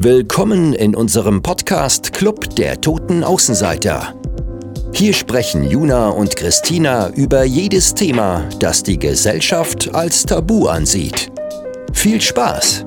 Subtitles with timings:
[0.00, 4.14] Willkommen in unserem Podcast Club der Toten Außenseiter.
[4.92, 11.32] Hier sprechen Juna und Christina über jedes Thema, das die Gesellschaft als Tabu ansieht.
[11.92, 12.84] Viel Spaß!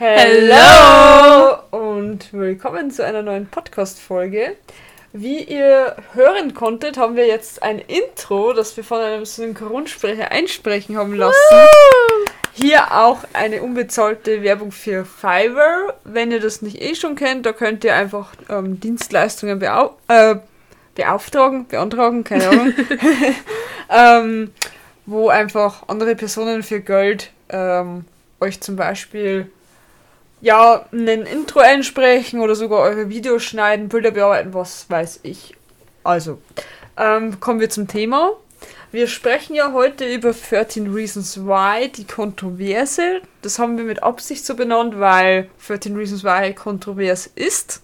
[0.00, 4.56] Hallo und willkommen zu einer neuen Podcast-Folge.
[5.12, 10.96] Wie ihr hören konntet, haben wir jetzt ein Intro, das wir von einem Synchronsprecher einsprechen
[10.96, 11.36] haben lassen.
[12.60, 15.94] Hier auch eine unbezahlte Werbung für Fiverr.
[16.02, 20.36] Wenn ihr das nicht eh schon kennt, da könnt ihr einfach ähm, Dienstleistungen beauf äh,
[20.96, 22.74] beauftragen, beantragen, keine Ahnung.
[23.90, 24.50] ähm,
[25.06, 28.04] wo einfach andere Personen für Geld ähm,
[28.40, 29.50] euch zum Beispiel
[30.40, 35.54] ja, ein Intro einsprechen oder sogar eure Videos schneiden, Bilder bearbeiten, was weiß ich.
[36.02, 36.40] Also,
[36.96, 38.32] ähm, kommen wir zum Thema.
[38.90, 43.20] Wir sprechen ja heute über 13 Reasons Why, die Kontroverse.
[43.42, 47.82] Das haben wir mit Absicht so benannt, weil 13 Reasons Why kontrovers ist.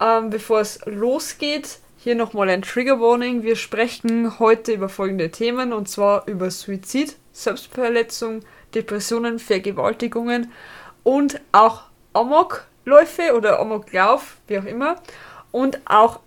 [0.00, 3.42] Ähm, bevor es losgeht, hier nochmal ein Trigger Warning.
[3.42, 8.42] Wir sprechen heute über folgende Themen und zwar über Suizid, Selbstverletzung,
[8.76, 10.52] Depressionen, Vergewaltigungen
[11.02, 11.82] und auch
[12.12, 15.02] Amokläufe oder Amoklauf, wie auch immer.
[15.50, 16.20] Und auch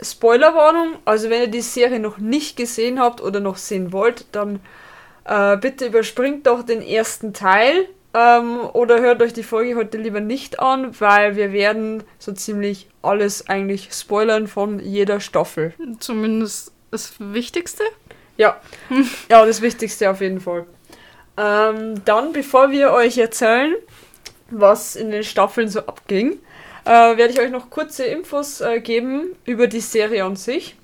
[0.00, 4.60] Spoilerwarnung, also wenn ihr die Serie noch nicht gesehen habt oder noch sehen wollt, dann
[5.24, 10.20] äh, bitte überspringt doch den ersten Teil ähm, oder hört euch die Folge heute lieber
[10.20, 15.74] nicht an, weil wir werden so ziemlich alles eigentlich spoilern von jeder Staffel.
[15.98, 17.84] Zumindest das Wichtigste?
[18.36, 18.60] Ja,
[19.28, 20.66] ja das Wichtigste auf jeden Fall.
[21.36, 23.74] Ähm, dann, bevor wir euch erzählen,
[24.50, 26.38] was in den Staffeln so abging,
[26.88, 30.74] äh, werde ich euch noch kurze Infos äh, geben über die Serie an sich.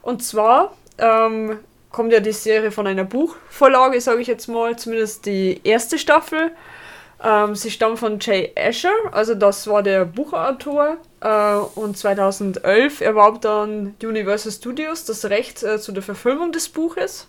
[0.00, 1.58] Und zwar ähm,
[1.90, 6.52] kommt ja die Serie von einer Buchvorlage, sage ich jetzt mal, zumindest die erste Staffel.
[7.22, 10.96] Ähm, sie stammt von Jay Asher, also das war der Buchautor.
[11.20, 17.28] Äh, und 2011 erwarb dann Universal Studios das Recht äh, zu der Verfilmung des Buches.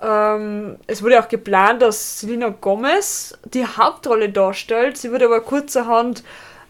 [0.00, 4.96] Ähm, es wurde auch geplant, dass Selena Gomez die Hauptrolle darstellt.
[4.96, 6.22] Sie wurde aber kurzerhand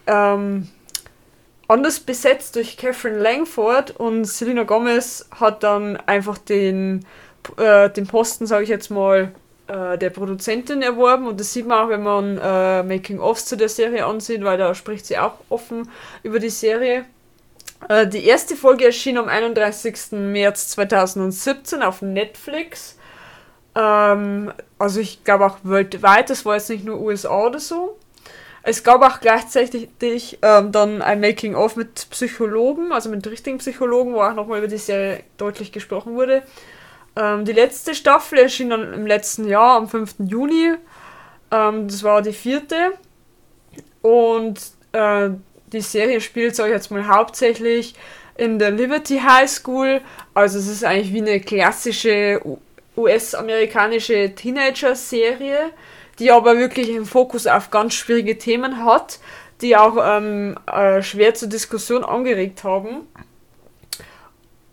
[0.07, 0.69] ähm,
[1.69, 7.05] anders besetzt durch Catherine Langford und Selena Gomez hat dann einfach den,
[7.57, 9.33] äh, den Posten, sage ich jetzt mal,
[9.69, 13.69] äh, der Produzentin erworben und das sieht man auch, wenn man äh, Making-ofs zu der
[13.69, 15.89] Serie ansieht, weil da spricht sie auch offen
[16.23, 17.05] über die Serie.
[17.89, 20.13] Äh, die erste Folge erschien am 31.
[20.13, 22.97] März 2017 auf Netflix
[23.75, 27.97] ähm, also ich glaube auch weltweit, das war jetzt nicht nur USA oder so.
[28.63, 29.89] Es gab auch gleichzeitig
[30.43, 34.77] ähm, dann ein Making-of mit Psychologen, also mit richtigen Psychologen, wo auch nochmal über die
[34.77, 36.43] Serie deutlich gesprochen wurde.
[37.17, 40.17] Ähm, die letzte Staffel erschien dann im letzten Jahr, am 5.
[40.27, 40.75] Juni.
[41.51, 42.93] Ähm, das war die vierte.
[44.03, 44.61] Und
[44.93, 45.31] äh,
[45.73, 47.95] die Serie spielt, sage ich jetzt mal, hauptsächlich
[48.37, 50.01] in der Liberty High School.
[50.35, 52.41] Also es ist eigentlich wie eine klassische
[52.97, 55.71] US-amerikanische Teenager-Serie,
[56.21, 59.19] die aber wirklich einen Fokus auf ganz schwierige Themen hat,
[59.63, 63.09] die auch ähm, äh, schwer zur Diskussion angeregt haben.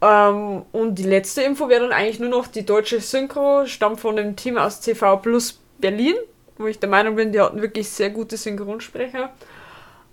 [0.01, 4.15] Ähm, und die letzte Info wäre dann eigentlich nur noch die deutsche Synchro, stammt von
[4.15, 6.15] dem Team aus TV Plus Berlin,
[6.57, 9.31] wo ich der Meinung bin, die hatten wirklich sehr gute Synchronsprecher.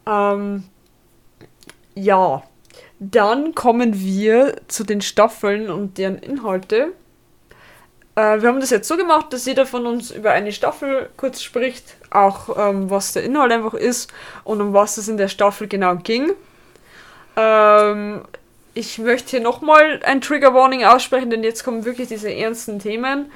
[0.07, 0.65] Ähm,
[1.95, 2.43] ja,
[3.01, 6.93] dann kommen wir zu den Staffeln und deren Inhalte.
[8.17, 11.43] Äh, wir haben das jetzt so gemacht, dass jeder von uns über eine Staffel kurz
[11.43, 14.13] spricht, auch ähm, was der Inhalt einfach ist
[14.45, 16.33] und um was es in der Staffel genau ging.
[17.37, 18.23] Ähm,
[18.75, 23.31] ich möchte hier nochmal ein Trigger Warning aussprechen, denn jetzt kommen wirklich diese ernsten Themen.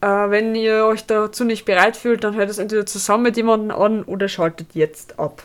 [0.00, 3.76] Äh, wenn ihr euch dazu nicht bereit fühlt, dann hört es entweder zusammen mit jemandem
[3.76, 5.42] an oder schaltet jetzt ab.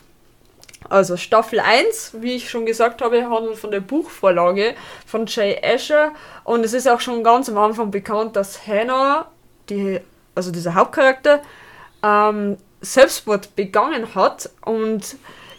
[0.90, 4.76] Also Staffel 1, wie ich schon gesagt habe, handelt von der Buchvorlage
[5.06, 6.12] von Jay Asher
[6.44, 9.28] und es ist auch schon ganz am Anfang bekannt, dass Hannah,
[9.70, 10.00] die,
[10.36, 11.42] also dieser Hauptcharakter,
[12.04, 15.18] ähm, Selbstmord begangen hat und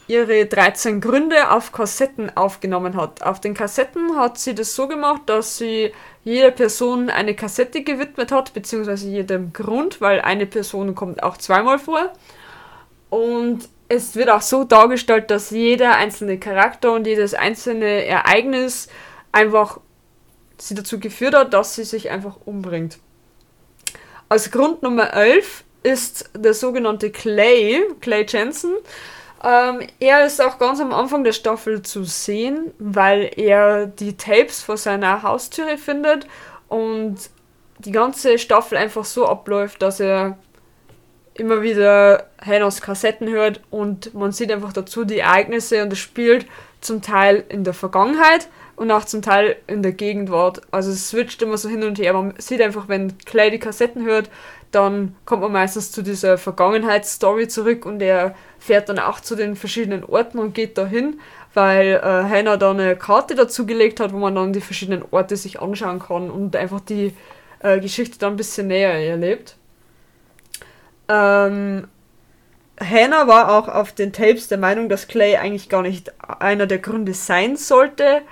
[0.09, 3.23] ihre 13 Gründe auf Kassetten aufgenommen hat.
[3.23, 5.93] Auf den Kassetten hat sie das so gemacht, dass sie
[6.25, 11.79] jeder Person eine Kassette gewidmet hat, beziehungsweise jedem Grund, weil eine Person kommt auch zweimal
[11.79, 12.13] vor.
[13.11, 18.89] Und es wird auch so dargestellt, dass jeder einzelne Charakter und jedes einzelne Ereignis
[19.33, 19.81] einfach
[20.59, 22.99] sie dazu geführt hat, dass sie sich einfach umbringt.
[24.29, 28.75] Als Grund Nummer 11 ist der sogenannte Clay, Clay Jensen.
[29.45, 34.63] Ähm, er ist auch ganz am Anfang der Staffel zu sehen, weil er die Tapes
[34.63, 36.27] vor seiner Haustüre findet
[36.69, 37.17] und
[37.79, 40.39] die ganze Staffel einfach so abläuft, dass er
[41.39, 46.47] immer wieder Hannahs Kassetten hört und man sieht einfach dazu die Ereignisse und es spielt
[46.81, 50.61] zum Teil in der Vergangenheit und auch zum Teil in der Gegenwart.
[50.71, 52.13] Also es switcht immer so hin und her.
[52.13, 54.31] Man sieht einfach, wenn Clay die Kassetten hört,
[54.71, 59.57] dann kommt man meistens zu dieser Vergangenheitsstory zurück und er fährt dann auch zu den
[59.57, 61.21] verschiedenen Orten und geht dahin,
[61.55, 65.37] weil äh, Hannah da eine Karte dazu gelegt hat, wo man dann die verschiedenen Orte
[65.37, 67.15] sich anschauen kann und einfach die
[67.61, 69.57] äh, Geschichte dann ein bisschen näher erlebt.
[71.09, 71.89] Ähm,
[72.79, 76.79] Hannah war auch auf den Tapes der Meinung, dass Clay eigentlich gar nicht einer der
[76.79, 78.23] Gründe sein sollte.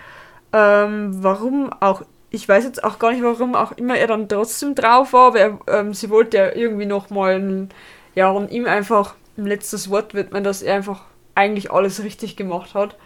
[0.52, 4.74] Ähm, warum auch, ich weiß jetzt auch gar nicht, warum auch immer er dann trotzdem
[4.74, 7.68] drauf war, aber er, ähm, sie wollte ja irgendwie nochmal,
[8.14, 11.02] ja, und ihm einfach ein letztes Wort widmen, dass er einfach
[11.34, 12.96] eigentlich alles richtig gemacht hat.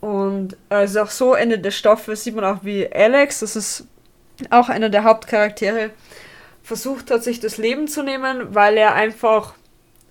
[0.00, 3.86] Und also auch so Ende der Staffel sieht man auch, wie Alex, das ist
[4.50, 5.90] auch einer der Hauptcharaktere,
[6.62, 9.54] versucht hat, sich das Leben zu nehmen, weil er einfach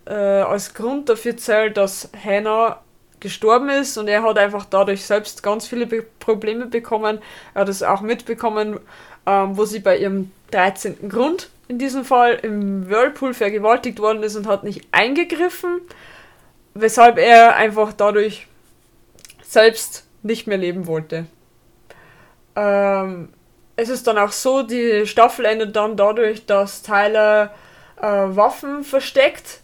[0.06, 2.82] äh, als Grund dafür zählt, dass Hannah
[3.20, 7.20] gestorben ist und er hat einfach dadurch selbst ganz viele Be Probleme bekommen.
[7.54, 8.80] Er hat es auch mitbekommen,
[9.26, 11.08] ähm, wo sie bei ihrem 13.
[11.08, 15.82] Grund in diesem Fall im Whirlpool vergewaltigt worden ist und hat nicht eingegriffen,
[16.74, 18.48] weshalb er einfach dadurch
[19.42, 21.26] selbst nicht mehr leben wollte.
[22.56, 23.30] Ähm,
[23.82, 27.52] es ist dann auch so, die Staffel endet dann dadurch, dass Tyler
[28.00, 29.60] äh, Waffen versteckt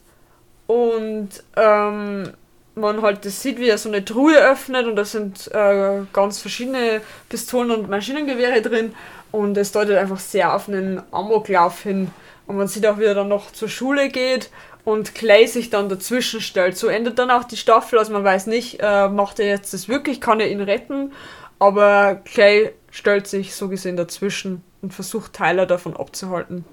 [0.66, 2.34] und ähm,
[2.74, 6.40] man halt das sieht, wie er so eine Truhe öffnet und da sind äh, ganz
[6.40, 8.94] verschiedene Pistolen und Maschinengewehre drin
[9.32, 12.12] und es deutet einfach sehr auf einen Amoklauf hin.
[12.48, 14.50] Und man sieht auch, wie er dann noch zur Schule geht
[14.86, 16.78] und Clay sich dann dazwischen stellt.
[16.78, 19.90] So endet dann auch die Staffel, also man weiß nicht, äh, macht er jetzt das
[19.90, 21.12] wirklich, kann er ihn retten,
[21.60, 26.66] aber Clay stellt sich so gesehen dazwischen und versucht Tyler davon abzuhalten.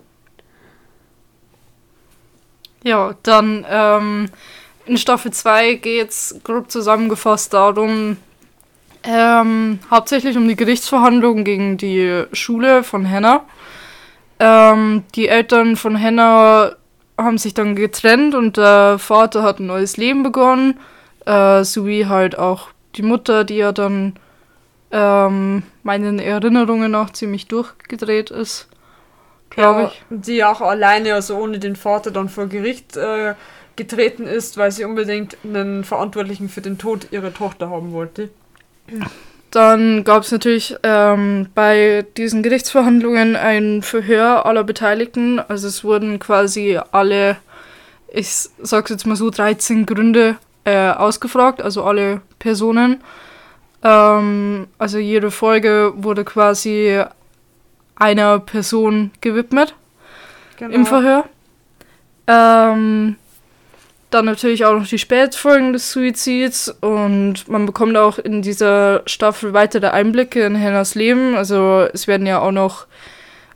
[2.82, 4.28] Ja, dann ähm,
[4.86, 8.18] in Staffel 2 geht es grob zusammengefasst darum,
[9.02, 13.44] ähm, hauptsächlich um die Gerichtsverhandlungen gegen die Schule von Hannah.
[14.38, 16.76] Ähm, die Eltern von Hannah
[17.16, 20.78] haben sich dann getrennt und der Vater hat ein neues Leben begonnen,
[21.26, 24.14] äh, sowie halt auch die Mutter, die ja dann
[24.94, 28.68] ähm, meinen Erinnerungen nach ziemlich durchgedreht ist,
[29.50, 30.02] glaube ja, ich.
[30.08, 33.34] Die auch alleine, also ohne den Vater dann vor Gericht äh,
[33.74, 38.30] getreten ist, weil sie unbedingt einen Verantwortlichen für den Tod ihrer Tochter haben wollte.
[39.50, 45.40] Dann gab es natürlich ähm, bei diesen Gerichtsverhandlungen ein Verhör aller Beteiligten.
[45.40, 47.36] Also es wurden quasi alle,
[48.12, 48.28] ich
[48.62, 53.02] sag's jetzt mal so, 13 Gründe äh, ausgefragt, also alle Personen.
[53.84, 57.04] Ähm, also jede Folge wurde quasi
[57.96, 59.76] einer Person gewidmet
[60.56, 60.74] genau.
[60.74, 61.24] im Verhör.
[62.26, 63.16] Ähm,
[64.10, 69.52] dann natürlich auch noch die Spätfolgen des Suizids und man bekommt auch in dieser Staffel
[69.52, 71.34] weitere Einblicke in Hannahs Leben.
[71.36, 72.86] Also es werden ja auch noch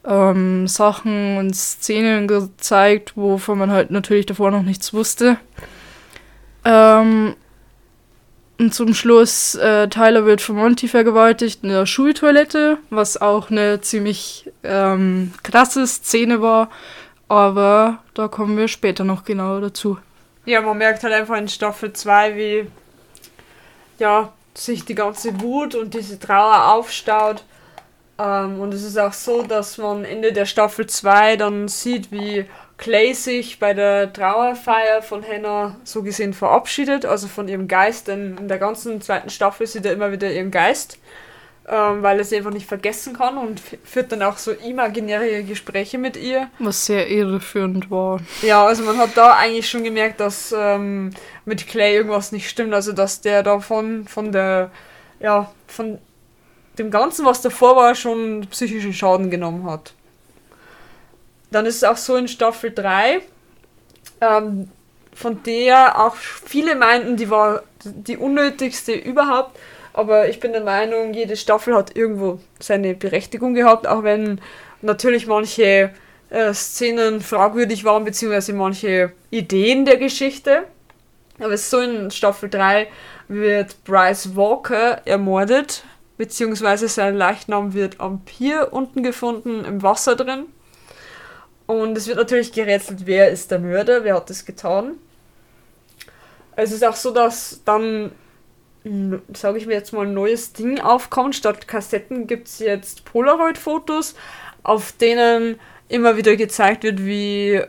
[0.05, 5.39] ähm, Sachen und Szenen gezeigt, wovon man halt natürlich davor noch nichts wusste.
[6.65, 7.35] Ähm,
[8.59, 13.81] und zum Schluss, äh, Tyler wird von Monty vergewaltigt in der Schultoilette, was auch eine
[13.81, 16.69] ziemlich ähm, krasse Szene war.
[17.29, 19.99] Aber da kommen wir später noch genauer dazu.
[20.45, 22.67] Ja, man merkt halt einfach in Staffel 2, wie
[23.99, 27.45] ja, sich die ganze Wut und diese Trauer aufstaut.
[28.19, 32.47] Ähm, und es ist auch so, dass man Ende der Staffel 2 dann sieht, wie
[32.79, 38.39] Clay sich bei der Trauerfeier von Hannah so gesehen verabschiedet, also von ihrem Geist, denn
[38.39, 40.99] in der ganzen zweiten Staffel sieht er immer wieder ihren Geist
[41.71, 45.99] ähm, weil er sie einfach nicht vergessen kann und führt dann auch so imaginäre Gespräche
[45.99, 46.49] mit ihr.
[46.59, 48.21] Was sehr irreführend war.
[48.43, 51.11] Ja, also man hat da eigentlich schon gemerkt, dass ähm,
[51.45, 54.71] mit Clay irgendwas nicht stimmt, also dass der davon, von der,
[55.21, 55.99] ja, von
[56.79, 59.93] dem Ganzen, was davor war, schon psychischen Schaden genommen hat.
[61.51, 63.21] Dann ist es auch so in Staffel 3,
[64.21, 64.69] ähm,
[65.15, 69.59] von der auch viele meinten, die war die unnötigste überhaupt,
[69.93, 74.41] aber ich bin der Meinung, jede Staffel hat irgendwo seine Berechtigung gehabt, auch wenn
[74.81, 75.91] natürlich manche
[76.31, 80.65] äh, Szenen fragwürdig waren, beziehungsweise manche Ideen der Geschichte.
[81.41, 82.89] Aber so in Staffel 3
[83.29, 85.85] wird Bryce Walker ermordet,
[86.17, 90.47] beziehungsweise sein Leichnam wird am Pier unten gefunden, im Wasser drin.
[91.69, 94.95] Und es wird natürlich gerätselt, wer ist der Mörder, wer hat das getan.
[96.57, 98.11] Es ist auch so, dass dann
[99.35, 101.37] sage ich mir jetzt mal, ein neues Ding aufkommt.
[101.37, 104.15] Statt Kassetten gibt es jetzt Polaroid-Fotos,
[104.63, 107.61] auf denen immer wieder gezeigt wird, wie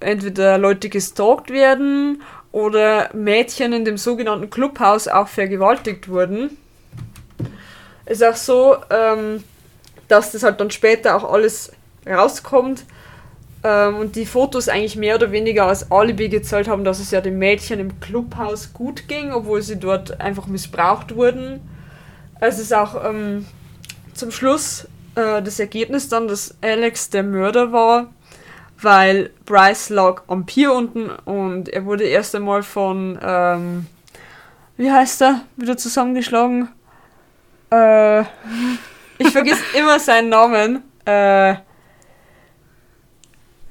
[0.00, 6.58] entweder Leute gestalkt werden oder Mädchen in dem sogenannten Clubhaus auch vergewaltigt wurden.
[8.04, 9.42] Ist auch so, ähm,
[10.08, 11.72] dass das halt dann später auch alles
[12.06, 12.84] rauskommt
[13.64, 17.22] ähm, und die Fotos eigentlich mehr oder weniger als Alibi gezahlt haben, dass es ja
[17.22, 21.60] dem Mädchen im Clubhaus gut ging, obwohl sie dort einfach missbraucht wurden.
[22.40, 23.46] Es ist auch ähm,
[24.12, 28.08] zum Schluss äh, das Ergebnis dann, dass Alex der Mörder war,
[28.82, 33.86] weil Bryce lag am Pier unten und er wurde erst einmal von, ähm,
[34.76, 36.68] wie heißt er, wieder zusammengeschlagen.
[37.70, 38.20] Äh,
[39.18, 40.82] ich vergiss immer seinen Namen.
[41.06, 41.54] Äh,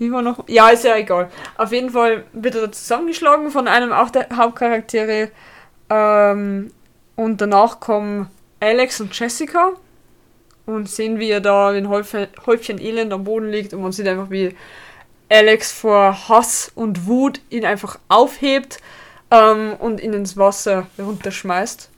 [0.03, 0.47] wie war noch?
[0.47, 1.29] Ja, ist ja egal.
[1.57, 5.31] Auf jeden Fall wird er zusammengeschlagen von einem auch der Hauptcharaktere.
[5.89, 6.71] Ähm,
[7.15, 8.29] und danach kommen
[8.59, 9.71] Alex und Jessica
[10.65, 14.07] und sehen, wie er da in Häufchen, Häufchen Elend am Boden liegt und man sieht
[14.07, 14.55] einfach, wie
[15.29, 18.79] Alex vor Hass und Wut ihn einfach aufhebt
[19.31, 21.89] ähm, und ihn ins Wasser runterschmeißt.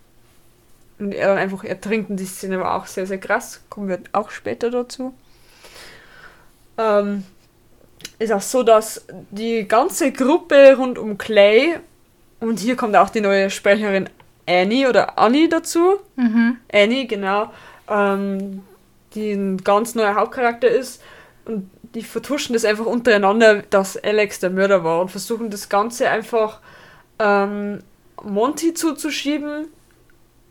[0.98, 3.62] Und er dann einfach ertrinkt und die Szene war auch sehr, sehr krass.
[3.70, 5.14] Kommen wir auch später dazu.
[6.78, 7.24] Ähm,
[8.20, 11.80] ist auch so, dass die ganze Gruppe rund um Clay
[12.40, 14.10] und hier kommt auch die neue Sprecherin
[14.48, 15.98] Annie oder Annie dazu.
[16.16, 16.58] Mhm.
[16.72, 17.52] Annie, genau.
[17.90, 18.64] Ähm,
[19.16, 21.02] die ein ganz neuer Hauptcharakter ist.
[21.46, 26.10] Und die vertuschen das einfach untereinander, dass Alex der Mörder war und versuchen das Ganze
[26.10, 26.60] einfach
[27.20, 27.82] ähm,
[28.22, 29.68] Monty zuzuschieben.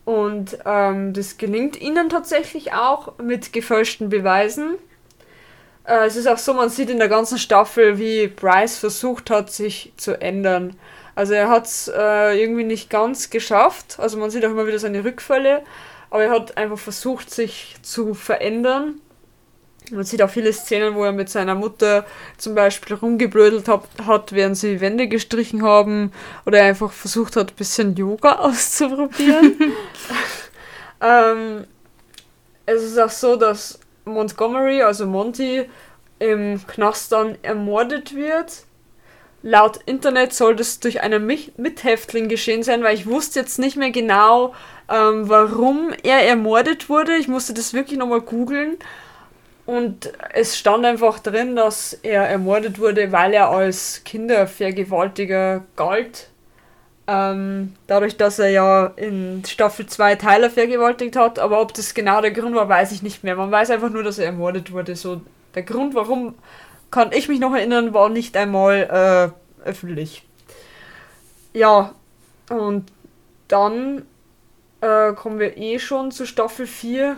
[0.05, 4.75] Und ähm, das gelingt ihnen tatsächlich auch mit gefälschten Beweisen.
[5.85, 9.51] Äh, es ist auch so, man sieht in der ganzen Staffel, wie Bryce versucht hat,
[9.51, 10.75] sich zu ändern.
[11.15, 13.97] Also er hat es äh, irgendwie nicht ganz geschafft.
[13.99, 15.63] Also man sieht auch immer wieder seine Rückfälle.
[16.09, 19.01] Aber er hat einfach versucht, sich zu verändern.
[19.91, 22.05] Man sieht auch viele Szenen, wo er mit seiner Mutter
[22.37, 26.11] zum Beispiel rumgeblödelt hat, hat während sie Wände gestrichen haben.
[26.45, 29.73] Oder er einfach versucht hat, ein bisschen Yoga auszuprobieren.
[31.01, 31.65] ähm,
[32.65, 35.69] es ist auch so, dass Montgomery, also Monty,
[36.19, 38.63] im Knast dann ermordet wird.
[39.41, 43.91] Laut Internet soll das durch einen Mithäftling geschehen sein, weil ich wusste jetzt nicht mehr
[43.91, 44.55] genau,
[44.89, 47.15] ähm, warum er ermordet wurde.
[47.17, 48.77] Ich musste das wirklich nochmal googeln.
[49.65, 56.29] Und es stand einfach drin, dass er ermordet wurde, weil er als Kindervergewaltiger galt.
[57.07, 61.37] Ähm, dadurch, dass er ja in Staffel 2 Tyler vergewaltigt hat.
[61.39, 63.35] Aber ob das genau der Grund war, weiß ich nicht mehr.
[63.35, 64.95] Man weiß einfach nur, dass er ermordet wurde.
[64.95, 65.21] So
[65.53, 66.35] der Grund, warum
[66.91, 69.33] kann ich mich noch erinnern, war nicht einmal
[69.65, 70.23] äh, öffentlich.
[71.53, 71.93] Ja,
[72.49, 72.91] und
[73.47, 74.05] dann
[74.81, 77.17] äh, kommen wir eh schon zu Staffel 4.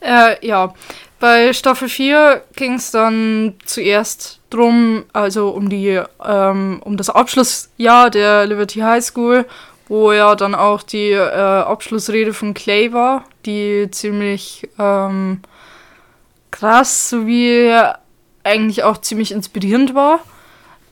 [0.00, 0.74] Äh, ja,
[1.20, 8.10] bei Staffel 4 ging es dann zuerst drum, also um die, ähm, um das Abschlussjahr
[8.10, 9.46] der Liberty High School,
[9.88, 15.40] wo ja dann auch die äh, Abschlussrede von Clay war, die ziemlich ähm,
[16.50, 17.74] krass sowie
[18.42, 20.20] eigentlich auch ziemlich inspirierend war.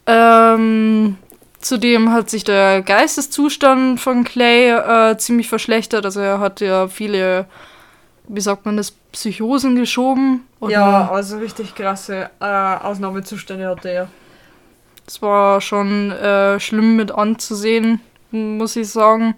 [0.06, 1.16] Ähm,
[1.62, 6.04] Zudem hat sich der Geisteszustand von Clay äh, ziemlich verschlechtert.
[6.04, 7.46] Also er hat ja viele,
[8.28, 10.46] wie sagt man das, Psychosen geschoben.
[10.68, 14.08] Ja, also richtig krasse äh, Ausnahmezustände hatte er.
[15.04, 18.00] Das war schon äh, schlimm mit anzusehen,
[18.30, 19.34] muss ich sagen.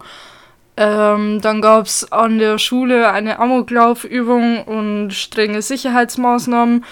[0.76, 6.85] Ähm, dann gab es an der Schule eine Amoklaufübung und strenge Sicherheitsmaßnahmen.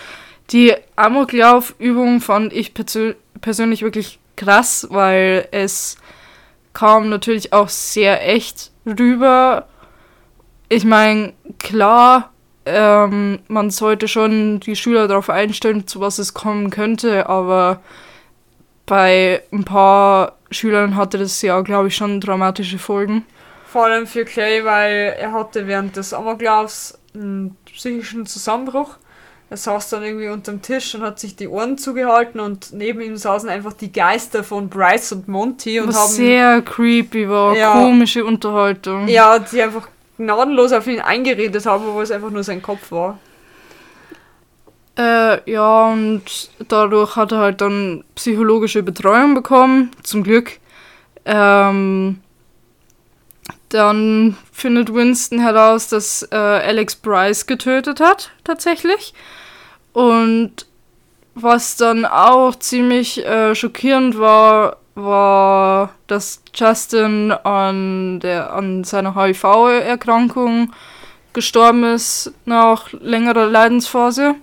[0.51, 5.97] Die Amoklaufübung fand ich persö persönlich wirklich krass, weil es
[6.73, 9.67] kam natürlich auch sehr echt rüber.
[10.73, 12.31] Ich meine, klar,
[12.64, 17.83] ähm, man sollte schon die Schüler darauf einstellen, zu was es kommen könnte, aber
[18.87, 23.26] bei ein paar Schülern hatte das ja, glaube ich, schon dramatische Folgen.
[23.67, 28.97] Vor allem für Clay, weil er hatte während des Amoklaufs einen psychischen Zusammenbruch
[29.50, 33.19] er saß dann irgendwie unterm Tisch und hat sich die Ohren zugehalten und neben ihm
[33.19, 36.11] saßen einfach die Geister von Bryce und Monty und Was haben.
[36.12, 39.09] sehr creepy war, ja, komische Unterhaltung.
[39.09, 39.88] Ja, die einfach
[40.23, 43.19] gnadenlos auf ihn eingeredet haben, obwohl es einfach nur sein Kopf war.
[44.99, 50.59] Äh, ja, und dadurch hat er halt dann psychologische Betreuung bekommen, zum Glück.
[51.25, 52.21] Ähm,
[53.71, 59.14] dann findet Winston heraus, dass äh, Alex Bryce getötet hat, tatsächlich.
[59.95, 60.67] Und
[61.35, 70.73] was dann auch ziemlich äh, schockierend war, war, dass Justin an, der, an seiner HIV-Erkrankung
[71.33, 74.35] gestorben ist nach längerer Leidensphase.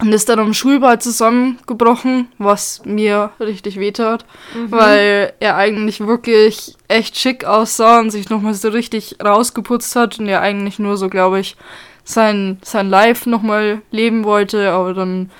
[0.00, 4.70] und ist dann am Schulball zusammengebrochen, was mir richtig wehtat, mhm.
[4.70, 10.28] weil er eigentlich wirklich echt schick aussah und sich nochmal so richtig rausgeputzt hat und
[10.28, 11.56] er eigentlich nur so, glaube ich,
[12.04, 15.30] sein, sein Life nochmal leben wollte, aber dann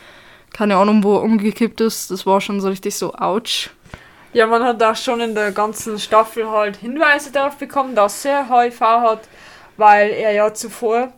[0.58, 2.10] keine Ahnung, wo umgekippt ist.
[2.10, 3.70] Das war schon so richtig so ouch.
[4.32, 8.48] Ja, man hat auch schon in der ganzen Staffel halt Hinweise darauf bekommen, dass er
[8.50, 9.28] HIV hat,
[9.76, 11.12] weil er ja zuvor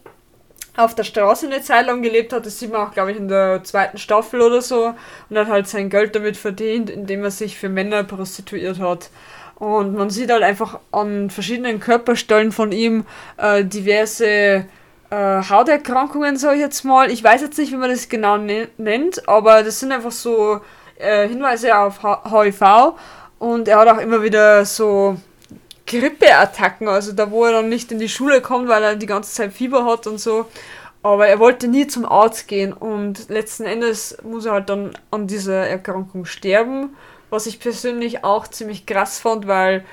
[0.77, 2.45] auf der Straße eine Zeit lang gelebt hat.
[2.45, 4.95] Das sieht man auch, glaube ich, in der zweiten Staffel oder so.
[5.31, 9.09] Und hat halt sein Geld damit verdient, indem er sich für Männer prostituiert hat.
[9.55, 13.07] Und man sieht halt einfach an verschiedenen Körperstellen von ihm
[13.39, 14.67] äh, diverse
[15.11, 17.11] äh, Hauterkrankungen, sage ich jetzt mal.
[17.11, 20.61] Ich weiß jetzt nicht, wie man das genau ne nennt, aber das sind einfach so
[20.99, 22.95] äh, Hinweise auf HIV.
[23.39, 25.17] Und er hat auch immer wieder so
[25.87, 29.33] Grippeattacken, also da wo er dann nicht in die Schule kommt, weil er die ganze
[29.33, 30.47] Zeit Fieber hat und so.
[31.03, 35.27] Aber er wollte nie zum Arzt gehen und letzten Endes muss er halt dann an
[35.27, 36.95] dieser Erkrankung sterben,
[37.31, 39.85] was ich persönlich auch ziemlich krass fand, weil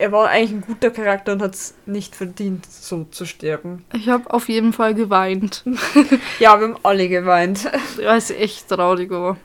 [0.00, 3.84] er war eigentlich ein guter Charakter und hat es nicht verdient, so zu sterben.
[3.92, 5.62] Ich habe auf jeden Fall geweint.
[6.38, 7.70] ja, wir haben alle geweint.
[8.00, 9.36] Ja, ist echt traurig, aber.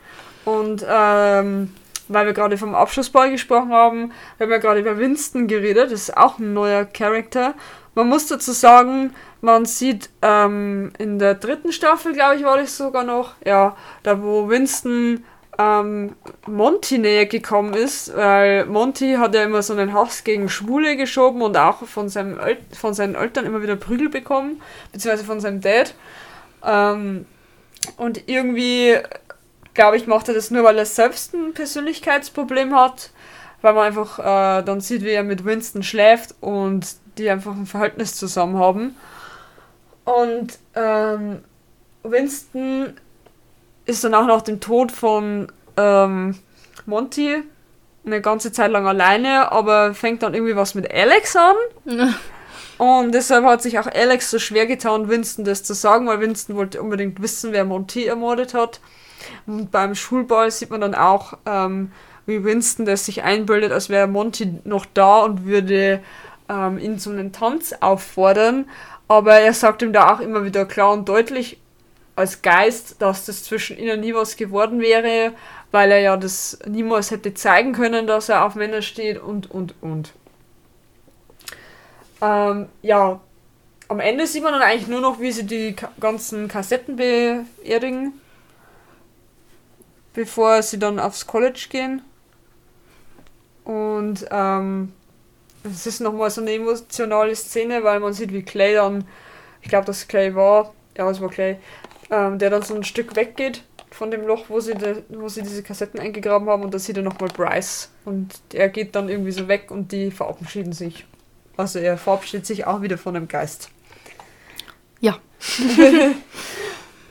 [0.46, 1.74] Und ähm,
[2.08, 6.08] weil wir gerade vom Abschlussball gesprochen haben, wir haben ja gerade über Winston geredet, das
[6.08, 7.54] ist auch ein neuer Charakter.
[7.94, 12.78] Man muss dazu sagen, man sieht ähm, in der dritten Staffel, glaube ich, war das
[12.78, 15.22] sogar noch, ja, da wo Winston
[15.58, 16.14] ähm,
[16.46, 21.42] Monty näher gekommen ist, weil Monty hat ja immer so einen Hass gegen Schwule geschoben
[21.42, 24.60] und auch von, seinem El von seinen Eltern immer wieder Prügel bekommen,
[24.92, 25.94] beziehungsweise von seinem Dad.
[26.64, 27.26] Ähm,
[27.96, 28.96] und irgendwie
[29.76, 33.10] glaube ich, macht er das nur, weil er selbst ein Persönlichkeitsproblem hat,
[33.62, 36.86] weil man einfach äh, dann sieht, wie er mit Winston schläft und
[37.18, 38.96] die einfach ein Verhältnis zusammen haben.
[40.04, 41.44] Und ähm,
[42.02, 42.94] Winston
[43.86, 46.36] ist dann auch nach dem Tod von ähm,
[46.84, 47.42] Monty
[48.04, 51.56] eine ganze Zeit lang alleine, aber fängt dann irgendwie was mit Alex an.
[52.78, 56.56] Und deshalb hat sich auch Alex so schwer getan, Winston das zu sagen, weil Winston
[56.56, 58.80] wollte unbedingt wissen, wer Monty ermordet hat.
[59.46, 61.90] Und beim Schulball sieht man dann auch, ähm,
[62.26, 66.02] wie Winston das sich einbildet, als wäre Monty noch da und würde
[66.48, 68.68] ähm, ihn zu einem Tanz auffordern.
[69.08, 71.58] Aber er sagt ihm da auch immer wieder klar und deutlich
[72.16, 75.32] als Geist, dass das zwischen ihnen nie was geworden wäre,
[75.70, 79.74] weil er ja das niemals hätte zeigen können, dass er auf Männer steht und, und,
[79.82, 80.12] und.
[82.22, 83.20] Ähm, ja,
[83.88, 88.14] am Ende sieht man dann eigentlich nur noch, wie sie die ganzen Kassetten beerdigen
[90.16, 92.02] bevor sie dann aufs College gehen.
[93.64, 94.92] Und ähm,
[95.62, 99.06] es ist nochmal so eine emotionale Szene, weil man sieht, wie Clay dann,
[99.60, 101.58] ich glaube, dass Clay war, ja, es war Clay,
[102.10, 105.42] ähm, der dann so ein Stück weggeht von dem Loch, wo sie, de, wo sie
[105.42, 109.32] diese Kassetten eingegraben haben und da sieht er nochmal Bryce und er geht dann irgendwie
[109.32, 111.06] so weg und die verabschieden sich.
[111.56, 113.70] Also er verabschiedet sich auch wieder von einem Geist.
[115.00, 115.18] Ja.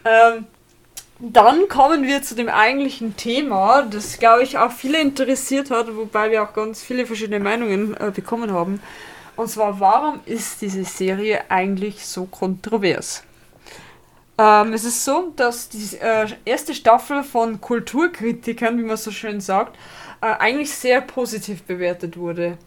[0.06, 0.46] ähm,
[1.20, 6.30] dann kommen wir zu dem eigentlichen Thema, das glaube ich auch viele interessiert hat, wobei
[6.30, 8.82] wir auch ganz viele verschiedene Meinungen äh, bekommen haben.
[9.36, 13.24] Und zwar, warum ist diese Serie eigentlich so kontrovers?
[14.38, 19.40] Ähm, es ist so, dass die äh, erste Staffel von Kulturkritikern, wie man so schön
[19.40, 19.78] sagt,
[20.22, 22.58] äh, eigentlich sehr positiv bewertet wurde.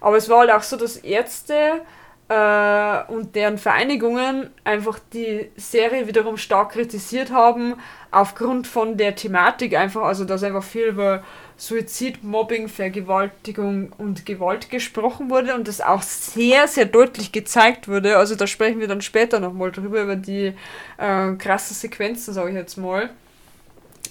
[0.00, 1.82] Aber es war halt auch so, dass Ärzte
[2.28, 7.74] äh, und deren Vereinigungen einfach die Serie wiederum stark kritisiert haben,
[8.10, 11.22] aufgrund von der Thematik einfach, also dass einfach viel über
[11.58, 18.16] Suizid, Mobbing, Vergewaltigung und Gewalt gesprochen wurde und das auch sehr, sehr deutlich gezeigt wurde.
[18.16, 20.54] Also da sprechen wir dann später nochmal drüber, über die
[20.98, 23.10] äh, krassen Sequenzen, sage ich jetzt mal.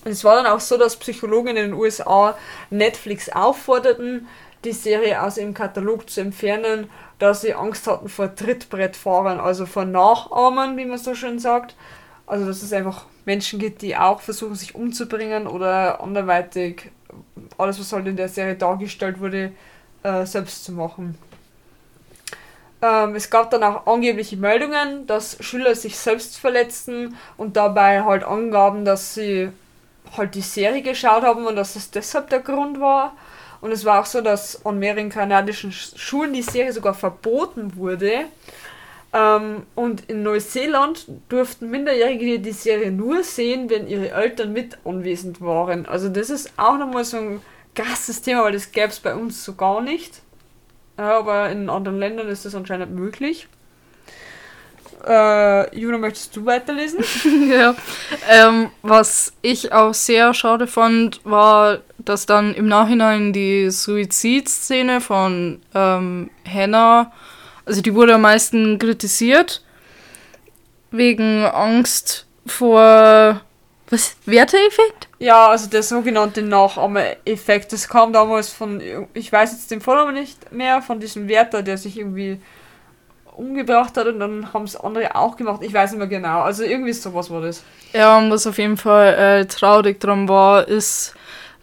[0.03, 2.37] es war dann auch so, dass Psychologen in den USA
[2.69, 4.27] Netflix aufforderten,
[4.65, 9.85] die Serie aus ihrem Katalog zu entfernen, da sie Angst hatten vor Trittbrettfahrern, also vor
[9.85, 11.75] Nachahmern, wie man so schön sagt.
[12.25, 16.91] Also dass es einfach Menschen gibt, die auch versuchen, sich umzubringen oder anderweitig
[17.57, 19.51] alles, was halt in der Serie dargestellt wurde,
[20.03, 21.17] äh, selbst zu machen.
[22.81, 28.23] Ähm, es gab dann auch angebliche Meldungen, dass Schüler sich selbst verletzten und dabei halt
[28.23, 29.49] angaben, dass sie
[30.15, 33.13] halt die Serie geschaut haben und dass es deshalb der Grund war.
[33.59, 38.25] Und es war auch so, dass an mehreren kanadischen Schulen die Serie sogar verboten wurde.
[39.13, 45.41] Ähm, und in Neuseeland durften Minderjährige die Serie nur sehen, wenn ihre Eltern mit anwesend
[45.41, 45.85] waren.
[45.85, 47.41] Also das ist auch nochmal so ein
[47.75, 50.21] krasses Thema, weil das gäbe es bei uns so gar nicht.
[50.97, 53.47] Aber in anderen Ländern ist das anscheinend möglich.
[55.05, 57.03] Äh, Juna, möchtest du weiterlesen?
[57.51, 57.75] ja.
[58.29, 65.61] Ähm, was ich auch sehr schade fand, war, dass dann im Nachhinein die Suizidszene von
[65.75, 67.11] ähm, Hannah,
[67.67, 69.63] also die wurde am meisten kritisiert,
[70.91, 73.41] wegen Angst vor
[73.89, 74.17] was?
[74.25, 75.07] Werteeffekt?
[75.19, 77.71] Ja, also der sogenannte Nachahmer-Effekt.
[77.71, 78.81] Das kam damals von,
[79.13, 82.39] ich weiß jetzt den Vornamen nicht mehr, von diesem Wärter, der sich irgendwie
[83.37, 85.61] umgebracht hat und dann haben es andere auch gemacht.
[85.63, 86.41] Ich weiß nicht mehr genau.
[86.41, 87.63] Also irgendwie sowas war das.
[87.93, 91.13] Ja, und was auf jeden Fall äh, traurig dran war, ist,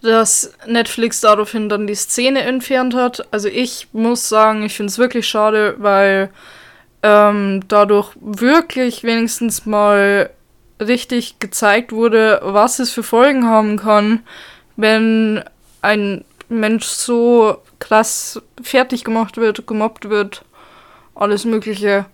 [0.04, 3.26] dass Netflix daraufhin dann die Szene entfernt hat.
[3.32, 6.30] Also ich muss sagen, ich finde es wirklich schade, weil
[7.02, 10.30] ähm, dadurch wirklich wenigstens mal
[10.80, 14.22] richtig gezeigt wurde, was es für Folgen haben kann,
[14.76, 15.42] wenn
[15.80, 20.44] ein Mensch so krass fertig gemacht wird, gemobbt wird,
[21.14, 22.06] alles Mögliche.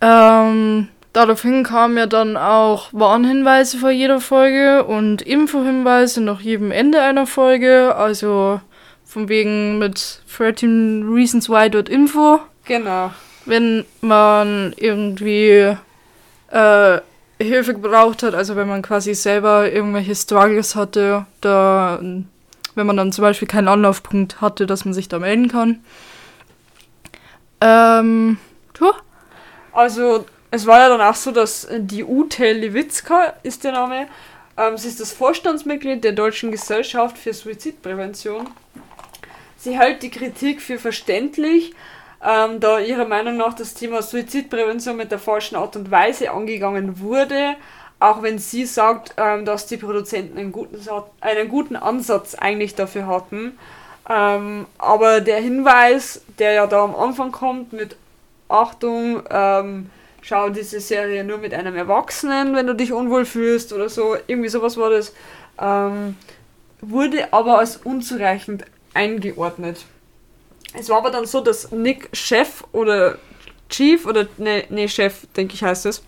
[0.00, 7.00] Ähm, daraufhin kamen ja dann auch Warnhinweise vor jeder Folge und Infohinweise nach jedem Ende
[7.00, 8.60] einer Folge, also
[9.04, 12.40] von wegen mit 13 Reasons Why.info.
[12.66, 13.12] Genau.
[13.46, 15.76] Wenn man irgendwie
[16.50, 16.98] äh,
[17.40, 23.12] Hilfe gebraucht hat, also wenn man quasi selber irgendwelche Struggles hatte, da, wenn man dann
[23.12, 25.84] zum Beispiel keinen Anlaufpunkt hatte, dass man sich da melden kann.
[27.60, 28.38] Ähm,
[28.72, 28.92] du?
[29.72, 30.24] Also,
[30.54, 34.06] es war ja dann auch so, dass die Ute Lewitzka ist der Name.
[34.56, 38.48] Ähm, sie ist das Vorstandsmitglied der Deutschen Gesellschaft für Suizidprävention.
[39.56, 41.72] Sie hält die Kritik für verständlich
[42.24, 47.00] ähm, da ihrer Meinung nach das Thema Suizidprävention mit der falschen Art und Weise angegangen
[47.00, 47.56] wurde,
[47.98, 50.78] auch wenn sie sagt, ähm, dass die Produzenten einen guten,
[51.20, 53.58] einen guten Ansatz eigentlich dafür hatten.
[54.08, 57.96] Ähm, aber der Hinweis, der ja da am Anfang kommt mit
[58.48, 59.90] Achtung, ähm,
[60.24, 64.48] schau diese Serie nur mit einem Erwachsenen, wenn du dich unwohl fühlst oder so, irgendwie
[64.48, 65.12] sowas war das,
[65.60, 66.16] ähm,
[66.80, 69.84] wurde aber als unzureichend eingeordnet.
[70.72, 73.18] Es war aber dann so, dass Nick Chef oder
[73.68, 76.02] Chief oder ne, nee, Chef, denke ich heißt es,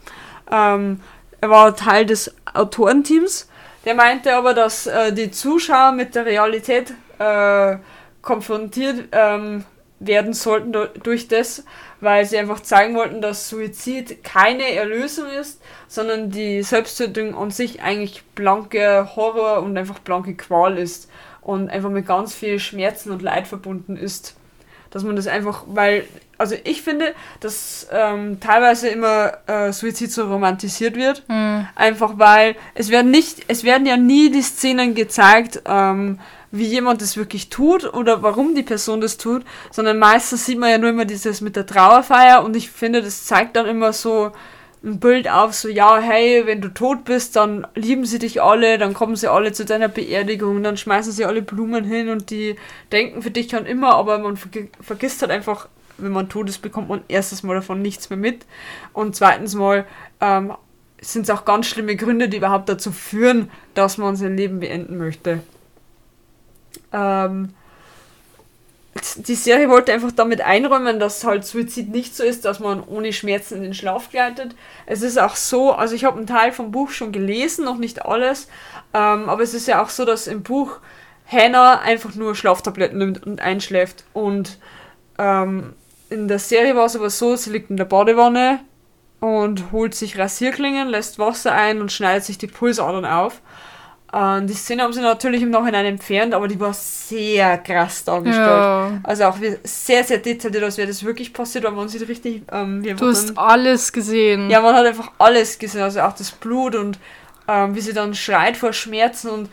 [0.50, 1.00] ähm,
[1.40, 3.48] er war Teil des Autorenteams.
[3.84, 7.76] Der meinte aber, dass äh, die Zuschauer mit der Realität äh,
[8.22, 9.64] konfrontiert ähm,
[10.00, 11.64] werden sollten durch das,
[12.00, 17.82] weil sie einfach zeigen wollten, dass Suizid keine Erlösung ist, sondern die Selbsttötung an sich
[17.82, 23.22] eigentlich blanke Horror und einfach blanke Qual ist und einfach mit ganz viel Schmerzen und
[23.22, 24.36] Leid verbunden ist
[24.96, 26.04] dass man das einfach, weil,
[26.38, 31.66] also ich finde, dass ähm, teilweise immer äh, Suizid so romantisiert wird, mhm.
[31.74, 36.18] einfach weil es werden nicht, es werden ja nie die Szenen gezeigt, ähm,
[36.58, 40.70] wie jemand das wirklich tut oder warum die Person das tut, sondern meistens sieht man
[40.70, 44.32] ja nur immer dieses mit der Trauerfeier und ich finde, das zeigt dann immer so,
[44.86, 48.78] ein Bild auf, so, ja, hey, wenn du tot bist, dann lieben sie dich alle,
[48.78, 52.56] dann kommen sie alle zu deiner Beerdigung, dann schmeißen sie alle Blumen hin und die
[52.92, 56.88] denken für dich an immer, aber man vergisst halt einfach, wenn man tot ist, bekommt
[56.88, 58.46] man erstens mal davon nichts mehr mit
[58.92, 59.86] und zweitens mal
[60.20, 60.52] ähm,
[61.00, 64.98] sind es auch ganz schlimme Gründe, die überhaupt dazu führen, dass man sein Leben beenden
[64.98, 65.40] möchte.
[66.92, 67.54] Ähm,
[69.16, 73.12] die Serie wollte einfach damit einräumen, dass halt Suizid nicht so ist, dass man ohne
[73.12, 74.54] Schmerzen in den Schlaf gleitet.
[74.86, 78.06] Es ist auch so, also ich habe einen Teil vom Buch schon gelesen, noch nicht
[78.06, 78.48] alles,
[78.94, 80.78] ähm, aber es ist ja auch so, dass im Buch
[81.30, 84.04] Hannah einfach nur Schlaftabletten nimmt und einschläft.
[84.12, 84.58] Und
[85.18, 85.74] ähm,
[86.08, 88.60] in der Serie war es aber so, sie liegt in der Badewanne
[89.20, 93.40] und holt sich Rasierklingen, lässt Wasser ein und schneidet sich die Pulsadern auf.
[94.18, 98.46] Die Szene haben sie natürlich im Nachhinein entfernt, aber die war sehr krass dargestellt.
[98.46, 99.00] Ja.
[99.02, 102.40] Also auch sehr, sehr detailliert, als wäre das wirklich passiert, weil man sieht richtig.
[102.50, 104.48] Ähm, du hast dann, alles gesehen.
[104.48, 106.98] Ja, man hat einfach alles gesehen, also auch das Blut und
[107.46, 109.50] ähm, wie sie dann schreit vor Schmerzen und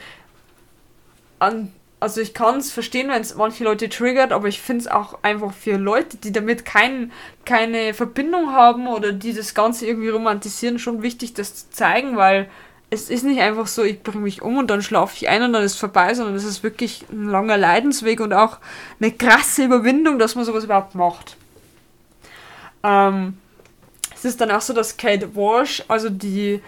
[1.39, 4.88] an, also ich kann es verstehen, wenn es manche Leute triggert, aber ich finde es
[4.88, 7.12] auch einfach für Leute, die damit kein,
[7.43, 12.49] keine Verbindung haben oder die das Ganze irgendwie romantisieren, schon wichtig, das zu zeigen, weil
[12.94, 15.54] es ist nicht einfach so, ich bringe mich um und dann schlafe ich ein und
[15.54, 18.60] dann ist es vorbei, sondern es ist wirklich ein langer Leidensweg und auch
[19.02, 21.36] eine krasse Überwindung, dass man sowas überhaupt macht.
[22.84, 23.38] Ähm,
[24.14, 26.62] es ist dann auch so, dass Kate Walsh, also die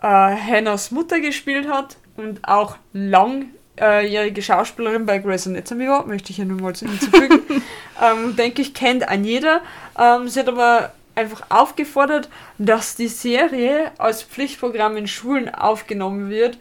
[0.00, 6.36] äh, Hannahs Mutter gespielt hat und auch langjährige Schauspielerin bei Grey's Anatomy war, möchte ich
[6.36, 7.40] hier nur mal hinzufügen.
[8.02, 9.60] ähm, denke ich, kennt ein jeder.
[9.98, 16.58] Ähm, sie hat aber einfach aufgefordert, dass die Serie als Pflichtprogramm in Schulen aufgenommen wird,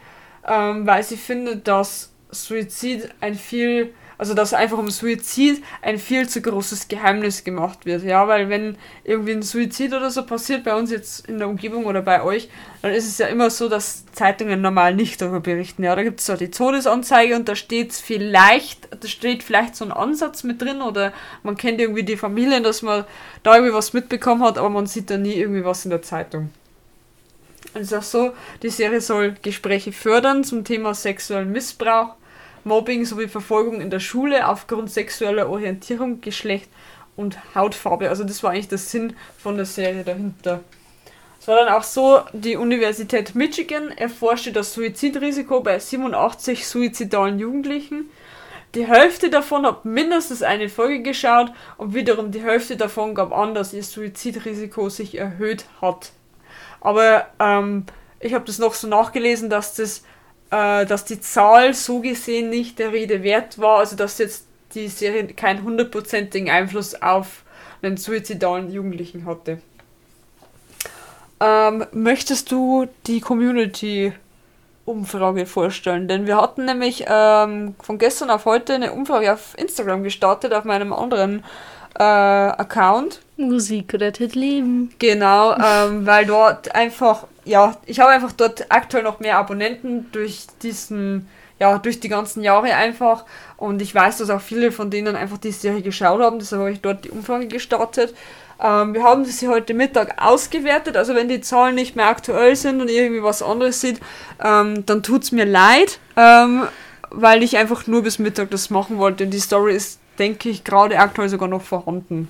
[0.47, 6.27] ähm, weil sie findet, dass Suizid ein viel, also dass einfach um Suizid ein viel
[6.27, 8.03] zu großes Geheimnis gemacht wird.
[8.03, 11.85] Ja, weil wenn irgendwie ein Suizid oder so passiert bei uns jetzt in der Umgebung
[11.85, 12.49] oder bei euch,
[12.81, 15.83] dann ist es ja immer so, dass Zeitungen normal nicht darüber berichten.
[15.83, 19.85] Ja, da gibt es so die Todesanzeige und da steht vielleicht, da steht vielleicht so
[19.85, 23.05] ein Ansatz mit drin oder man kennt irgendwie die Familien, dass man
[23.43, 26.49] da irgendwie was mitbekommen hat, aber man sieht da nie irgendwie was in der Zeitung.
[27.73, 32.15] Es ist auch so, die Serie soll Gespräche fördern zum Thema sexuellen Missbrauch
[32.63, 36.69] Mobbing sowie Verfolgung in der Schule aufgrund sexueller Orientierung, Geschlecht
[37.15, 38.09] und Hautfarbe.
[38.09, 40.61] Also das war eigentlich der Sinn von der Serie dahinter.
[41.39, 48.09] Es war dann auch so, die Universität Michigan erforschte das Suizidrisiko bei 87 suizidalen Jugendlichen.
[48.75, 53.53] Die Hälfte davon hat mindestens eine Folge geschaut und wiederum die Hälfte davon gab an,
[53.53, 56.13] dass ihr Suizidrisiko sich erhöht hat.
[56.81, 57.85] Aber ähm,
[58.19, 60.03] ich habe das noch so nachgelesen, dass das
[60.53, 64.87] äh, dass die Zahl so gesehen nicht der Rede wert war, also dass jetzt die
[64.87, 67.43] Serie keinen hundertprozentigen Einfluss auf
[67.81, 69.59] einen suizidalen Jugendlichen hatte.
[71.39, 74.13] Ähm, möchtest du die Community
[74.85, 76.07] Umfrage vorstellen?
[76.07, 80.65] Denn wir hatten nämlich ähm, von gestern auf heute eine Umfrage auf Instagram gestartet, auf
[80.65, 81.43] meinem anderen
[81.97, 83.21] äh, Account.
[83.37, 84.93] Musik rettet Leben.
[84.99, 90.47] Genau, ähm, weil dort einfach ja, ich habe einfach dort aktuell noch mehr Abonnenten durch
[90.61, 91.27] diesen,
[91.59, 93.25] ja, durch die ganzen Jahre einfach.
[93.57, 96.39] Und ich weiß, dass auch viele von denen einfach die Serie geschaut haben.
[96.39, 98.15] Deshalb habe ich dort die Umfrage gestartet.
[98.61, 100.95] Ähm, wir haben sie heute Mittag ausgewertet.
[100.95, 103.99] Also wenn die Zahlen nicht mehr aktuell sind und irgendwie was anderes sieht,
[104.43, 106.63] ähm, dann tut es mir leid, ähm,
[107.09, 109.25] weil ich einfach nur bis Mittag das machen wollte.
[109.25, 112.29] Und die Story ist, denke ich, gerade aktuell sogar noch vorhanden.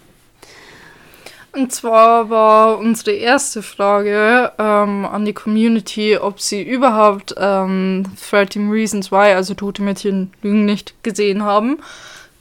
[1.53, 8.71] Und zwar war unsere erste Frage ähm, an die Community, ob sie überhaupt ähm, 13
[8.71, 11.77] Reasons Why, also Tote Mädchen Lügen nicht, gesehen haben.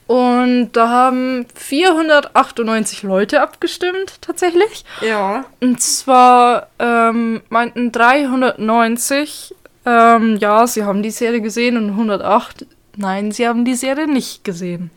[0.07, 4.85] Und da haben 498 Leute abgestimmt, tatsächlich.
[5.03, 5.45] Ja.
[5.61, 13.31] Und zwar ähm, meinten 390, ähm, ja, sie haben die Serie gesehen und 108, nein,
[13.31, 14.91] sie haben die Serie nicht gesehen.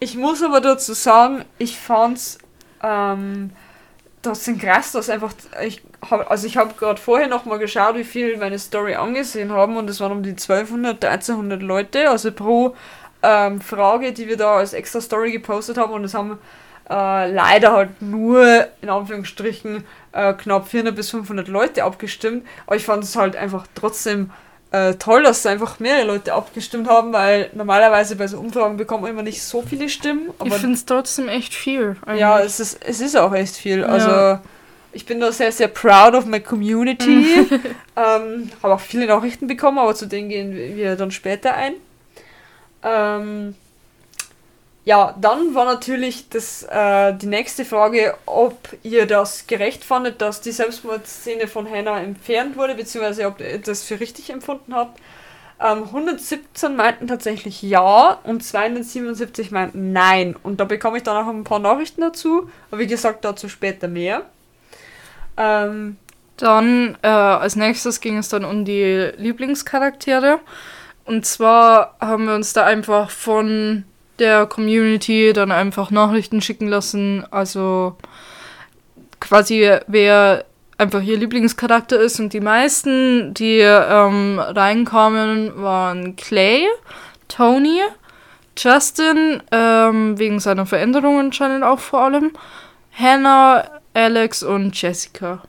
[0.00, 2.38] Ich muss aber dazu sagen, ich fand's
[2.84, 3.50] ähm,
[4.22, 8.04] das sind krass, dass einfach, ich hab, also ich habe gerade vorher nochmal geschaut, wie
[8.04, 12.74] viel meine Story angesehen haben und es waren um die 1200, 1300 Leute, also pro
[13.22, 16.38] ähm, Frage, die wir da als extra Story gepostet haben und es haben
[16.88, 22.84] äh, leider halt nur in Anführungsstrichen äh, knapp 400 bis 500 Leute abgestimmt, aber ich
[22.84, 24.30] fand es halt einfach trotzdem
[24.74, 29.12] äh, toll, dass einfach mehrere Leute abgestimmt haben, weil normalerweise bei so Umfragen bekommt man
[29.12, 30.30] immer nicht so viele Stimmen.
[30.44, 31.96] ich finde es trotzdem echt viel.
[32.04, 32.20] Eigentlich.
[32.20, 33.80] Ja, es ist, es ist auch echt viel.
[33.80, 33.86] Ja.
[33.86, 34.40] Also
[34.92, 37.46] ich bin da sehr, sehr proud of my community.
[37.96, 41.74] ähm, Habe auch viele Nachrichten bekommen, aber zu denen gehen wir dann später ein.
[42.82, 43.54] Ähm,
[44.84, 50.42] ja, dann war natürlich das, äh, die nächste Frage, ob ihr das gerecht fandet, dass
[50.42, 55.00] die Selbstmordszene von Hannah entfernt wurde, beziehungsweise ob ihr das für richtig empfunden habt.
[55.58, 60.36] Ähm, 117 meinten tatsächlich ja und 277 meinten nein.
[60.42, 63.88] Und da bekomme ich dann auch ein paar Nachrichten dazu, aber wie gesagt, dazu später
[63.88, 64.26] mehr.
[65.38, 65.96] Ähm,
[66.36, 70.40] dann äh, als nächstes ging es dann um die Lieblingscharaktere.
[71.06, 73.84] Und zwar haben wir uns da einfach von
[74.18, 77.24] der Community dann einfach Nachrichten schicken lassen.
[77.30, 77.96] Also
[79.20, 80.44] quasi wer
[80.78, 82.20] einfach ihr Lieblingscharakter ist.
[82.20, 86.66] Und die meisten, die ähm, reinkamen, waren Clay,
[87.28, 87.80] Tony,
[88.56, 92.32] Justin, ähm, wegen seiner Veränderungen anscheinend auch vor allem,
[92.92, 95.42] Hannah, Alex und Jessica.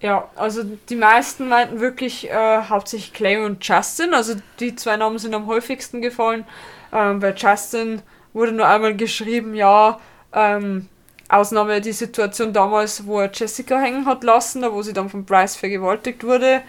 [0.00, 4.14] Ja, also die meisten meinten wirklich äh, hauptsächlich Clay und Justin.
[4.14, 6.44] Also die zwei Namen sind am häufigsten gefallen.
[6.92, 8.02] Ähm, bei Justin
[8.32, 9.98] wurde nur einmal geschrieben, ja,
[10.32, 10.88] ähm,
[11.28, 15.56] Ausnahme die Situation damals, wo er Jessica hängen hat lassen, wo sie dann von Bryce
[15.56, 16.62] vergewaltigt wurde.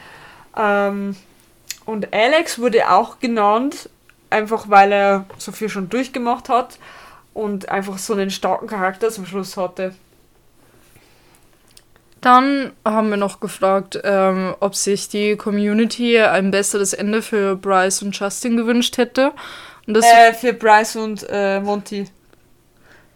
[0.58, 1.16] Ähm,
[1.86, 3.90] und Alex wurde auch genannt,
[4.30, 6.80] einfach weil er so viel schon durchgemacht hat
[7.34, 9.94] und einfach so einen starken Charakter zum Schluss hatte.
[12.22, 18.02] Dann haben wir noch gefragt, ähm, ob sich die Community ein besseres Ende für Bryce
[18.02, 19.34] und Justin gewünscht hätte.
[19.88, 22.06] Äh, für Bryce und äh, Monty.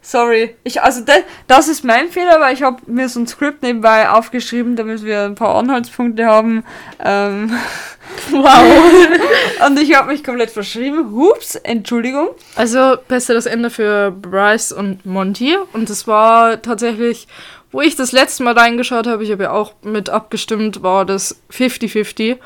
[0.01, 0.55] Sorry.
[0.63, 1.15] Ich, also de,
[1.47, 5.25] das ist mein Fehler, weil ich habe mir so ein Skript nebenbei aufgeschrieben, damit wir
[5.25, 6.63] ein paar Anhaltspunkte haben.
[7.03, 7.51] Ähm,
[8.31, 9.67] wow.
[9.67, 11.11] und ich habe mich komplett verschrieben.
[11.11, 12.29] Hups, Entschuldigung.
[12.55, 15.57] Also besseres Ende für Bryce und Monty.
[15.73, 17.27] Und das war tatsächlich
[17.71, 21.41] wo ich das letzte Mal reingeschaut habe, ich habe ja auch mit abgestimmt, war das
[21.51, 22.37] 50-50.